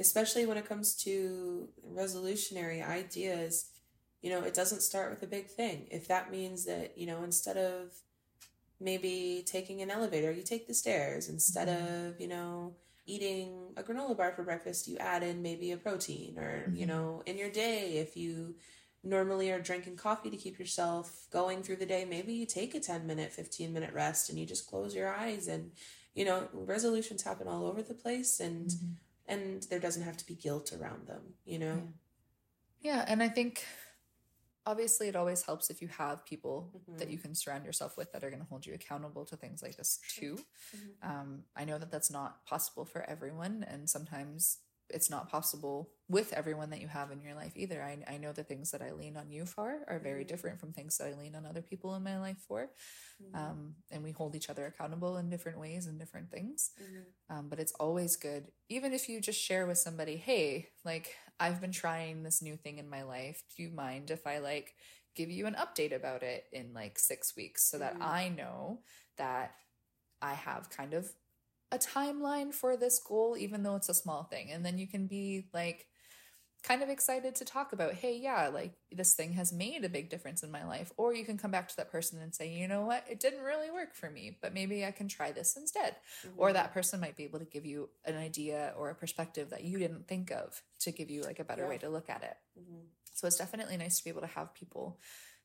especially 0.00 0.46
when 0.46 0.56
it 0.56 0.68
comes 0.68 0.96
to 1.04 1.68
resolutionary 1.94 2.86
ideas 2.86 3.66
you 4.22 4.30
know, 4.30 4.42
it 4.42 4.54
doesn't 4.54 4.82
start 4.82 5.10
with 5.10 5.22
a 5.22 5.26
big 5.26 5.48
thing. 5.48 5.88
If 5.90 6.08
that 6.08 6.30
means 6.30 6.64
that, 6.64 6.96
you 6.96 7.06
know, 7.06 7.24
instead 7.24 7.56
of 7.56 7.92
maybe 8.80 9.44
taking 9.46 9.82
an 9.82 9.90
elevator, 9.90 10.30
you 10.30 10.42
take 10.42 10.66
the 10.66 10.74
stairs. 10.74 11.28
Instead 11.28 11.68
mm-hmm. 11.68 12.08
of, 12.08 12.20
you 12.20 12.28
know, 12.28 12.74
eating 13.04 13.72
a 13.76 13.82
granola 13.82 14.16
bar 14.16 14.32
for 14.32 14.44
breakfast, 14.44 14.86
you 14.86 14.96
add 14.98 15.22
in 15.22 15.42
maybe 15.42 15.72
a 15.72 15.76
protein 15.76 16.38
or, 16.38 16.64
mm-hmm. 16.66 16.76
you 16.76 16.86
know, 16.86 17.22
in 17.26 17.36
your 17.36 17.50
day, 17.50 17.98
if 17.98 18.16
you 18.16 18.54
normally 19.04 19.50
are 19.50 19.60
drinking 19.60 19.96
coffee 19.96 20.30
to 20.30 20.36
keep 20.36 20.58
yourself 20.58 21.26
going 21.32 21.62
through 21.62 21.76
the 21.76 21.86
day, 21.86 22.04
maybe 22.08 22.32
you 22.32 22.46
take 22.46 22.76
a 22.76 22.80
10 22.80 23.06
minute, 23.06 23.32
15 23.32 23.72
minute 23.72 23.92
rest 23.92 24.30
and 24.30 24.38
you 24.38 24.46
just 24.46 24.68
close 24.68 24.94
your 24.94 25.12
eyes 25.12 25.48
and, 25.48 25.72
you 26.14 26.24
know, 26.24 26.48
resolutions 26.52 27.22
happen 27.22 27.48
all 27.48 27.66
over 27.66 27.82
the 27.82 27.94
place 27.94 28.38
and, 28.38 28.66
mm-hmm. 28.66 28.92
and 29.26 29.62
there 29.64 29.80
doesn't 29.80 30.04
have 30.04 30.16
to 30.16 30.26
be 30.26 30.34
guilt 30.34 30.72
around 30.72 31.08
them, 31.08 31.22
you 31.44 31.58
know? 31.58 31.82
Yeah. 32.80 32.94
yeah 32.94 33.04
and 33.08 33.20
I 33.20 33.28
think 33.28 33.64
obviously 34.66 35.08
it 35.08 35.16
always 35.16 35.42
helps 35.42 35.70
if 35.70 35.82
you 35.82 35.88
have 35.88 36.24
people 36.24 36.70
mm-hmm. 36.76 36.98
that 36.98 37.10
you 37.10 37.18
can 37.18 37.34
surround 37.34 37.64
yourself 37.64 37.96
with 37.96 38.12
that 38.12 38.22
are 38.22 38.30
going 38.30 38.42
to 38.42 38.48
hold 38.48 38.64
you 38.64 38.74
accountable 38.74 39.24
to 39.24 39.36
things 39.36 39.62
like 39.62 39.76
this 39.76 39.98
too 40.08 40.38
mm-hmm. 40.76 41.10
um, 41.10 41.42
i 41.56 41.64
know 41.64 41.78
that 41.78 41.90
that's 41.90 42.10
not 42.10 42.44
possible 42.46 42.84
for 42.84 43.08
everyone 43.08 43.64
and 43.68 43.88
sometimes 43.88 44.58
it's 44.90 45.08
not 45.08 45.30
possible 45.30 45.90
with 46.08 46.34
everyone 46.34 46.68
that 46.68 46.80
you 46.80 46.88
have 46.88 47.10
in 47.10 47.22
your 47.22 47.34
life 47.34 47.52
either 47.56 47.82
i, 47.82 47.98
I 48.12 48.18
know 48.18 48.32
the 48.32 48.44
things 48.44 48.70
that 48.70 48.82
i 48.82 48.92
lean 48.92 49.16
on 49.16 49.30
you 49.30 49.46
for 49.46 49.80
are 49.88 49.98
very 49.98 50.20
mm-hmm. 50.20 50.28
different 50.28 50.60
from 50.60 50.72
things 50.72 50.98
that 50.98 51.08
i 51.08 51.18
lean 51.18 51.34
on 51.34 51.46
other 51.46 51.62
people 51.62 51.94
in 51.94 52.04
my 52.04 52.18
life 52.18 52.38
for 52.46 52.68
mm-hmm. 53.22 53.36
um, 53.36 53.74
and 53.90 54.02
we 54.02 54.12
hold 54.12 54.36
each 54.36 54.50
other 54.50 54.66
accountable 54.66 55.16
in 55.16 55.30
different 55.30 55.58
ways 55.58 55.86
and 55.86 55.98
different 55.98 56.30
things 56.30 56.70
mm-hmm. 56.80 57.36
um, 57.36 57.48
but 57.48 57.58
it's 57.58 57.72
always 57.80 58.16
good 58.16 58.48
even 58.68 58.92
if 58.92 59.08
you 59.08 59.20
just 59.20 59.40
share 59.40 59.66
with 59.66 59.78
somebody 59.78 60.16
hey 60.16 60.68
like 60.84 61.16
I've 61.42 61.60
been 61.60 61.72
trying 61.72 62.22
this 62.22 62.40
new 62.40 62.56
thing 62.56 62.78
in 62.78 62.88
my 62.88 63.02
life. 63.02 63.42
Do 63.56 63.64
you 63.64 63.70
mind 63.70 64.12
if 64.12 64.28
I 64.28 64.38
like 64.38 64.74
give 65.16 65.28
you 65.28 65.46
an 65.46 65.56
update 65.56 65.92
about 65.92 66.22
it 66.22 66.44
in 66.52 66.72
like 66.72 67.00
six 67.00 67.36
weeks 67.36 67.68
so 67.68 67.78
that 67.78 67.98
mm. 67.98 68.02
I 68.02 68.28
know 68.28 68.78
that 69.18 69.50
I 70.22 70.34
have 70.34 70.70
kind 70.70 70.94
of 70.94 71.10
a 71.72 71.78
timeline 71.78 72.54
for 72.54 72.76
this 72.76 73.00
goal, 73.00 73.36
even 73.36 73.64
though 73.64 73.74
it's 73.74 73.88
a 73.88 73.94
small 73.94 74.22
thing? 74.22 74.52
And 74.52 74.64
then 74.64 74.78
you 74.78 74.86
can 74.86 75.08
be 75.08 75.48
like, 75.52 75.86
kind 76.62 76.82
of 76.82 76.88
excited 76.88 77.34
to 77.34 77.44
talk 77.44 77.72
about, 77.72 77.94
hey, 77.94 78.16
yeah, 78.16 78.48
like 78.48 78.74
this 78.92 79.14
thing 79.14 79.32
has 79.32 79.52
made 79.52 79.84
a 79.84 79.88
big 79.88 80.08
difference 80.08 80.42
in 80.42 80.50
my 80.50 80.64
life. 80.64 80.92
Or 80.96 81.12
you 81.12 81.24
can 81.24 81.36
come 81.36 81.50
back 81.50 81.68
to 81.68 81.76
that 81.76 81.90
person 81.90 82.20
and 82.20 82.32
say, 82.32 82.52
you 82.52 82.68
know 82.68 82.82
what, 82.82 83.04
it 83.10 83.18
didn't 83.18 83.42
really 83.42 83.70
work 83.70 83.94
for 83.94 84.08
me, 84.08 84.36
but 84.40 84.54
maybe 84.54 84.84
I 84.84 84.92
can 84.92 85.08
try 85.08 85.32
this 85.32 85.56
instead. 85.56 85.96
Mm-hmm. 86.26 86.40
Or 86.40 86.52
that 86.52 86.72
person 86.72 87.00
might 87.00 87.16
be 87.16 87.24
able 87.24 87.40
to 87.40 87.44
give 87.44 87.66
you 87.66 87.88
an 88.04 88.16
idea 88.16 88.74
or 88.76 88.90
a 88.90 88.94
perspective 88.94 89.50
that 89.50 89.64
you 89.64 89.78
didn't 89.78 90.06
think 90.06 90.30
of 90.30 90.62
to 90.80 90.92
give 90.92 91.10
you 91.10 91.22
like 91.22 91.40
a 91.40 91.44
better 91.44 91.62
yeah. 91.62 91.68
way 91.68 91.78
to 91.78 91.88
look 91.88 92.08
at 92.08 92.22
it. 92.22 92.36
Mm-hmm. 92.58 92.82
So 93.14 93.26
it's 93.26 93.38
definitely 93.38 93.76
nice 93.76 93.98
to 93.98 94.04
be 94.04 94.10
able 94.10 94.22
to 94.22 94.26
have 94.28 94.54
people 94.54 95.00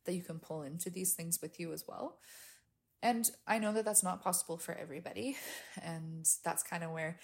that 0.05 0.13
you 0.13 0.21
can 0.21 0.39
pull 0.39 0.61
into 0.61 0.89
these 0.89 1.13
things 1.13 1.41
with 1.41 1.59
you 1.59 1.73
as 1.73 1.85
well. 1.87 2.19
And 3.03 3.29
I 3.47 3.59
know 3.59 3.73
that 3.73 3.85
that's 3.85 4.03
not 4.03 4.23
possible 4.23 4.57
for 4.57 4.73
everybody. 4.73 5.37
And 5.81 6.27
that's 6.43 6.63
kind 6.63 6.83
of 6.83 6.91
where 6.91 7.19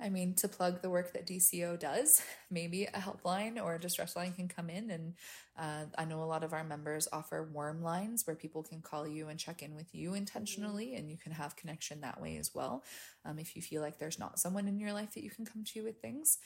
I 0.00 0.08
mean, 0.08 0.34
to 0.36 0.48
plug 0.48 0.82
the 0.82 0.90
work 0.90 1.12
that 1.12 1.26
DCO 1.26 1.78
does, 1.78 2.20
maybe 2.50 2.84
a 2.84 2.98
helpline 2.98 3.62
or 3.62 3.74
a 3.74 3.80
distress 3.80 4.16
line 4.16 4.32
can 4.32 4.48
come 4.48 4.68
in. 4.68 4.90
And 4.90 5.14
uh, 5.56 5.86
I 5.96 6.04
know 6.04 6.22
a 6.22 6.24
lot 6.24 6.42
of 6.42 6.52
our 6.52 6.64
members 6.64 7.06
offer 7.12 7.48
warm 7.52 7.82
lines 7.82 8.26
where 8.26 8.34
people 8.34 8.62
can 8.62 8.80
call 8.80 9.06
you 9.06 9.28
and 9.28 9.38
check 9.38 9.62
in 9.62 9.74
with 9.74 9.94
you 9.94 10.14
intentionally, 10.14 10.88
mm-hmm. 10.88 10.98
and 10.98 11.10
you 11.10 11.16
can 11.16 11.32
have 11.32 11.56
connection 11.56 12.00
that 12.00 12.20
way 12.20 12.36
as 12.38 12.52
well. 12.54 12.82
Um, 13.24 13.38
if 13.38 13.54
you 13.54 13.62
feel 13.62 13.82
like 13.82 13.98
there's 13.98 14.18
not 14.18 14.38
someone 14.38 14.66
in 14.66 14.80
your 14.80 14.92
life 14.92 15.14
that 15.14 15.22
you 15.22 15.30
can 15.30 15.44
come 15.44 15.62
to 15.64 15.84
with 15.84 16.00
things. 16.00 16.38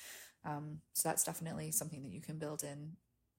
Um, 0.45 0.81
so 0.93 1.09
that's 1.09 1.25
definitely 1.25 1.73
something 1.73 2.03
that 2.03 2.13
you 2.13 2.21
can 2.21 2.39
build 2.39 2.63
in 2.63 2.93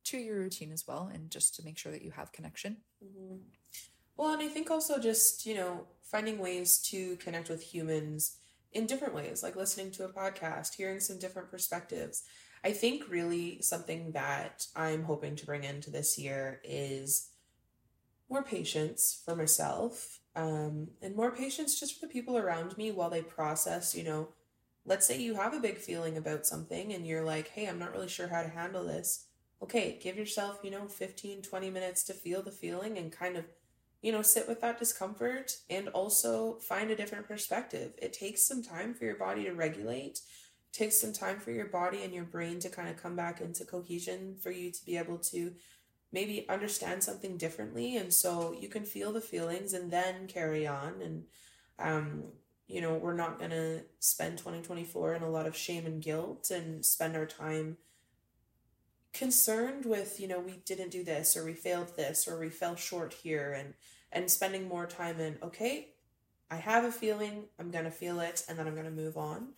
to 0.05 0.17
your 0.17 0.37
routine 0.37 0.71
as 0.71 0.85
well, 0.87 1.09
and 1.13 1.29
just 1.29 1.55
to 1.55 1.63
make 1.63 1.77
sure 1.77 1.91
that 1.91 2.01
you 2.01 2.11
have 2.11 2.31
connection. 2.31 2.77
Mm-hmm. 3.03 3.35
Well, 4.17 4.33
and 4.33 4.41
I 4.41 4.47
think 4.47 4.69
also 4.69 4.99
just, 4.99 5.45
you 5.45 5.55
know, 5.55 5.85
finding 6.03 6.39
ways 6.39 6.79
to 6.89 7.15
connect 7.17 7.47
with 7.47 7.61
humans 7.61 8.35
in 8.73 8.85
different 8.85 9.15
ways, 9.15 9.41
like 9.43 9.55
listening 9.55 9.91
to 9.91 10.05
a 10.05 10.13
podcast, 10.13 10.75
hearing 10.75 10.99
some 10.99 11.19
different 11.19 11.49
perspectives. 11.49 12.23
I 12.63 12.71
think 12.71 13.09
really 13.09 13.61
something 13.61 14.11
that 14.11 14.67
I'm 14.75 15.03
hoping 15.03 15.35
to 15.37 15.45
bring 15.45 15.63
into 15.63 15.89
this 15.89 16.17
year 16.17 16.61
is 16.63 17.29
more 18.29 18.43
patience 18.43 19.21
for 19.25 19.35
myself 19.35 20.19
um, 20.35 20.89
and 21.01 21.15
more 21.15 21.31
patience 21.31 21.79
just 21.79 21.99
for 21.99 22.05
the 22.05 22.11
people 22.13 22.37
around 22.37 22.77
me 22.77 22.91
while 22.91 23.09
they 23.09 23.21
process, 23.21 23.95
you 23.95 24.03
know, 24.03 24.29
let's 24.85 25.05
say 25.05 25.19
you 25.19 25.35
have 25.35 25.53
a 25.53 25.59
big 25.59 25.77
feeling 25.77 26.17
about 26.17 26.45
something 26.45 26.93
and 26.93 27.07
you're 27.07 27.23
like, 27.23 27.49
hey, 27.49 27.67
I'm 27.67 27.79
not 27.79 27.91
really 27.91 28.07
sure 28.07 28.27
how 28.27 28.43
to 28.43 28.49
handle 28.49 28.85
this. 28.85 29.25
Okay, 29.61 29.99
give 30.01 30.15
yourself, 30.15 30.59
you 30.63 30.71
know, 30.71 30.87
15, 30.87 31.41
20 31.41 31.69
minutes 31.69 32.03
to 32.05 32.13
feel 32.13 32.41
the 32.41 32.51
feeling 32.51 32.97
and 32.97 33.11
kind 33.11 33.35
of 33.35 33.45
you 34.01 34.11
know, 34.11 34.21
sit 34.21 34.47
with 34.47 34.61
that 34.61 34.79
discomfort 34.79 35.51
and 35.69 35.89
also 35.89 36.55
find 36.55 36.89
a 36.91 36.95
different 36.95 37.27
perspective. 37.27 37.93
It 38.01 38.13
takes 38.13 38.47
some 38.47 38.63
time 38.63 38.93
for 38.93 39.05
your 39.05 39.17
body 39.17 39.43
to 39.45 39.51
regulate. 39.51 40.19
It 40.67 40.73
takes 40.73 41.01
some 41.01 41.13
time 41.13 41.39
for 41.39 41.51
your 41.51 41.67
body 41.67 42.03
and 42.03 42.13
your 42.13 42.23
brain 42.23 42.59
to 42.59 42.69
kind 42.69 42.89
of 42.89 43.01
come 43.01 43.15
back 43.15 43.41
into 43.41 43.65
cohesion 43.65 44.35
for 44.41 44.51
you 44.51 44.71
to 44.71 44.85
be 44.85 44.97
able 44.97 45.17
to 45.17 45.53
maybe 46.11 46.47
understand 46.49 47.03
something 47.03 47.37
differently 47.37 47.97
and 47.97 48.11
so 48.11 48.55
you 48.59 48.67
can 48.67 48.83
feel 48.83 49.13
the 49.13 49.21
feelings 49.21 49.73
and 49.73 49.91
then 49.91 50.25
carry 50.25 50.65
on 50.65 50.99
and 51.03 51.23
um 51.77 52.23
you 52.69 52.81
know, 52.81 52.93
we're 52.93 53.15
not 53.15 53.39
going 53.39 53.49
to 53.49 53.81
spend 53.99 54.37
2024 54.37 55.15
in 55.15 55.23
a 55.23 55.29
lot 55.29 55.47
of 55.47 55.57
shame 55.57 55.87
and 55.87 56.01
guilt 56.01 56.51
and 56.51 56.85
spend 56.85 57.17
our 57.17 57.25
time 57.25 57.77
concerned 59.13 59.85
with 59.85 60.19
you 60.19 60.27
know 60.27 60.39
we 60.39 60.61
didn't 60.65 60.91
do 60.91 61.03
this 61.03 61.35
or 61.35 61.43
we 61.43 61.53
failed 61.53 61.95
this 61.95 62.27
or 62.27 62.39
we 62.39 62.49
fell 62.49 62.75
short 62.75 63.13
here 63.13 63.53
and 63.53 63.73
and 64.11 64.29
spending 64.29 64.67
more 64.67 64.85
time 64.85 65.19
in 65.19 65.37
okay 65.41 65.89
I 66.51 66.55
have 66.55 66.83
a 66.83 66.91
feeling, 66.91 67.45
I'm 67.59 67.69
going 67.69 67.85
to 67.85 67.91
feel 67.91 68.19
it, 68.19 68.43
and 68.49 68.57
then 68.57 68.67
I'm 68.67 68.73
going 68.73 68.85
to 68.85 68.91
move 68.91 69.17
on. 69.17 69.49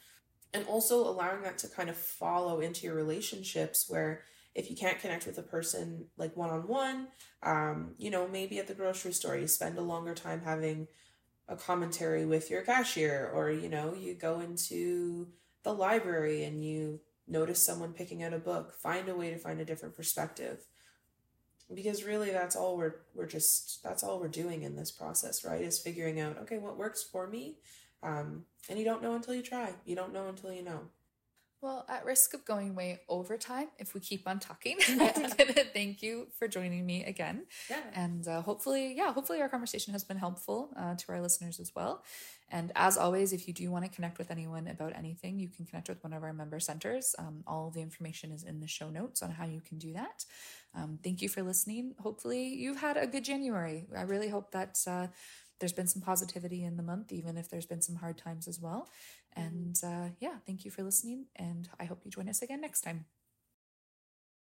And 0.53 0.65
also 0.67 1.07
allowing 1.07 1.43
that 1.43 1.57
to 1.59 1.69
kind 1.69 1.89
of 1.89 1.95
follow 1.95 2.59
into 2.59 2.85
your 2.85 2.95
relationships 2.95 3.85
where 3.87 4.23
if 4.53 4.69
you 4.69 4.75
can't 4.75 4.99
connect 4.99 5.25
with 5.25 5.37
a 5.37 5.43
person 5.43 6.07
like 6.17 6.35
one 6.35 6.49
on 6.49 6.67
one, 6.67 7.07
um, 7.43 7.91
you 7.97 8.11
know, 8.11 8.27
maybe 8.27 8.59
at 8.59 8.67
the 8.67 8.73
grocery 8.73 9.13
store, 9.13 9.37
you 9.37 9.47
spend 9.47 9.77
a 9.77 9.81
longer 9.81 10.13
time 10.13 10.41
having 10.43 10.87
a 11.47 11.55
commentary 11.55 12.25
with 12.25 12.49
your 12.49 12.61
cashier, 12.61 13.31
or, 13.33 13.49
you 13.49 13.69
know, 13.69 13.93
you 13.93 14.13
go 14.13 14.41
into 14.41 15.29
the 15.63 15.73
library 15.73 16.43
and 16.43 16.63
you 16.65 16.99
notice 17.31 17.65
someone 17.65 17.93
picking 17.93 18.21
out 18.23 18.33
a 18.33 18.39
book, 18.39 18.73
find 18.73 19.07
a 19.09 19.15
way 19.15 19.31
to 19.31 19.37
find 19.37 19.59
a 19.59 19.65
different 19.65 19.95
perspective. 19.95 20.65
Because 21.73 22.03
really 22.03 22.31
that's 22.31 22.55
all 22.55 22.75
we're 22.75 22.95
we're 23.15 23.25
just 23.27 23.81
that's 23.81 24.03
all 24.03 24.19
we're 24.19 24.27
doing 24.27 24.63
in 24.63 24.75
this 24.75 24.91
process, 24.91 25.45
right? 25.45 25.61
Is 25.61 25.79
figuring 25.79 26.19
out, 26.19 26.37
okay, 26.39 26.57
what 26.57 26.77
works 26.77 27.01
for 27.01 27.27
me? 27.27 27.55
Um, 28.03 28.43
and 28.69 28.77
you 28.77 28.83
don't 28.83 29.01
know 29.01 29.15
until 29.15 29.33
you 29.33 29.41
try. 29.41 29.73
You 29.85 29.95
don't 29.95 30.13
know 30.13 30.27
until 30.27 30.51
you 30.51 30.63
know. 30.63 30.81
Well, 31.61 31.85
at 31.87 32.05
risk 32.05 32.33
of 32.33 32.43
going 32.43 32.73
way 32.73 33.01
over 33.07 33.37
time, 33.37 33.67
if 33.77 33.93
we 33.93 33.99
keep 33.99 34.27
on 34.27 34.39
talking, 34.39 34.77
thank 34.79 36.01
you 36.01 36.27
for 36.39 36.47
joining 36.47 36.87
me 36.87 37.03
again. 37.03 37.45
Yeah. 37.69 37.81
And 37.93 38.27
uh, 38.27 38.41
hopefully, 38.41 38.95
yeah, 38.97 39.13
hopefully 39.13 39.41
our 39.41 39.49
conversation 39.49 39.93
has 39.93 40.03
been 40.03 40.17
helpful 40.17 40.71
uh, 40.75 40.95
to 40.95 41.11
our 41.11 41.21
listeners 41.21 41.59
as 41.59 41.71
well. 41.75 42.03
And 42.49 42.71
as 42.75 42.97
always, 42.97 43.31
if 43.31 43.47
you 43.47 43.53
do 43.53 43.69
want 43.69 43.85
to 43.85 43.91
connect 43.91 44.17
with 44.17 44.31
anyone 44.31 44.67
about 44.67 44.95
anything, 44.95 45.37
you 45.37 45.49
can 45.49 45.67
connect 45.67 45.87
with 45.87 46.03
one 46.03 46.13
of 46.13 46.23
our 46.23 46.33
member 46.33 46.59
centers. 46.59 47.13
Um, 47.19 47.43
all 47.45 47.69
the 47.69 47.81
information 47.81 48.31
is 48.31 48.43
in 48.43 48.59
the 48.59 48.67
show 48.67 48.89
notes 48.89 49.21
on 49.21 49.29
how 49.29 49.45
you 49.45 49.61
can 49.61 49.77
do 49.77 49.93
that. 49.93 50.25
Um, 50.75 50.97
thank 51.03 51.21
you 51.21 51.29
for 51.29 51.43
listening. 51.43 51.93
Hopefully, 51.99 52.43
you've 52.55 52.81
had 52.81 52.97
a 52.97 53.05
good 53.05 53.23
January. 53.23 53.85
I 53.95 54.01
really 54.01 54.29
hope 54.29 54.51
that 54.51 54.79
uh, 54.87 55.07
there's 55.61 55.71
been 55.71 55.87
some 55.87 56.01
positivity 56.01 56.63
in 56.63 56.75
the 56.75 56.83
month, 56.83 57.13
even 57.13 57.37
if 57.37 57.49
there's 57.49 57.67
been 57.67 57.81
some 57.81 57.95
hard 57.95 58.17
times 58.17 58.47
as 58.47 58.59
well. 58.59 58.89
And 59.35 59.79
uh, 59.83 60.09
yeah, 60.19 60.37
thank 60.45 60.65
you 60.65 60.71
for 60.71 60.83
listening. 60.83 61.25
And 61.35 61.69
I 61.79 61.85
hope 61.85 62.01
you 62.03 62.11
join 62.11 62.29
us 62.29 62.41
again 62.41 62.61
next 62.61 62.81
time. 62.81 63.05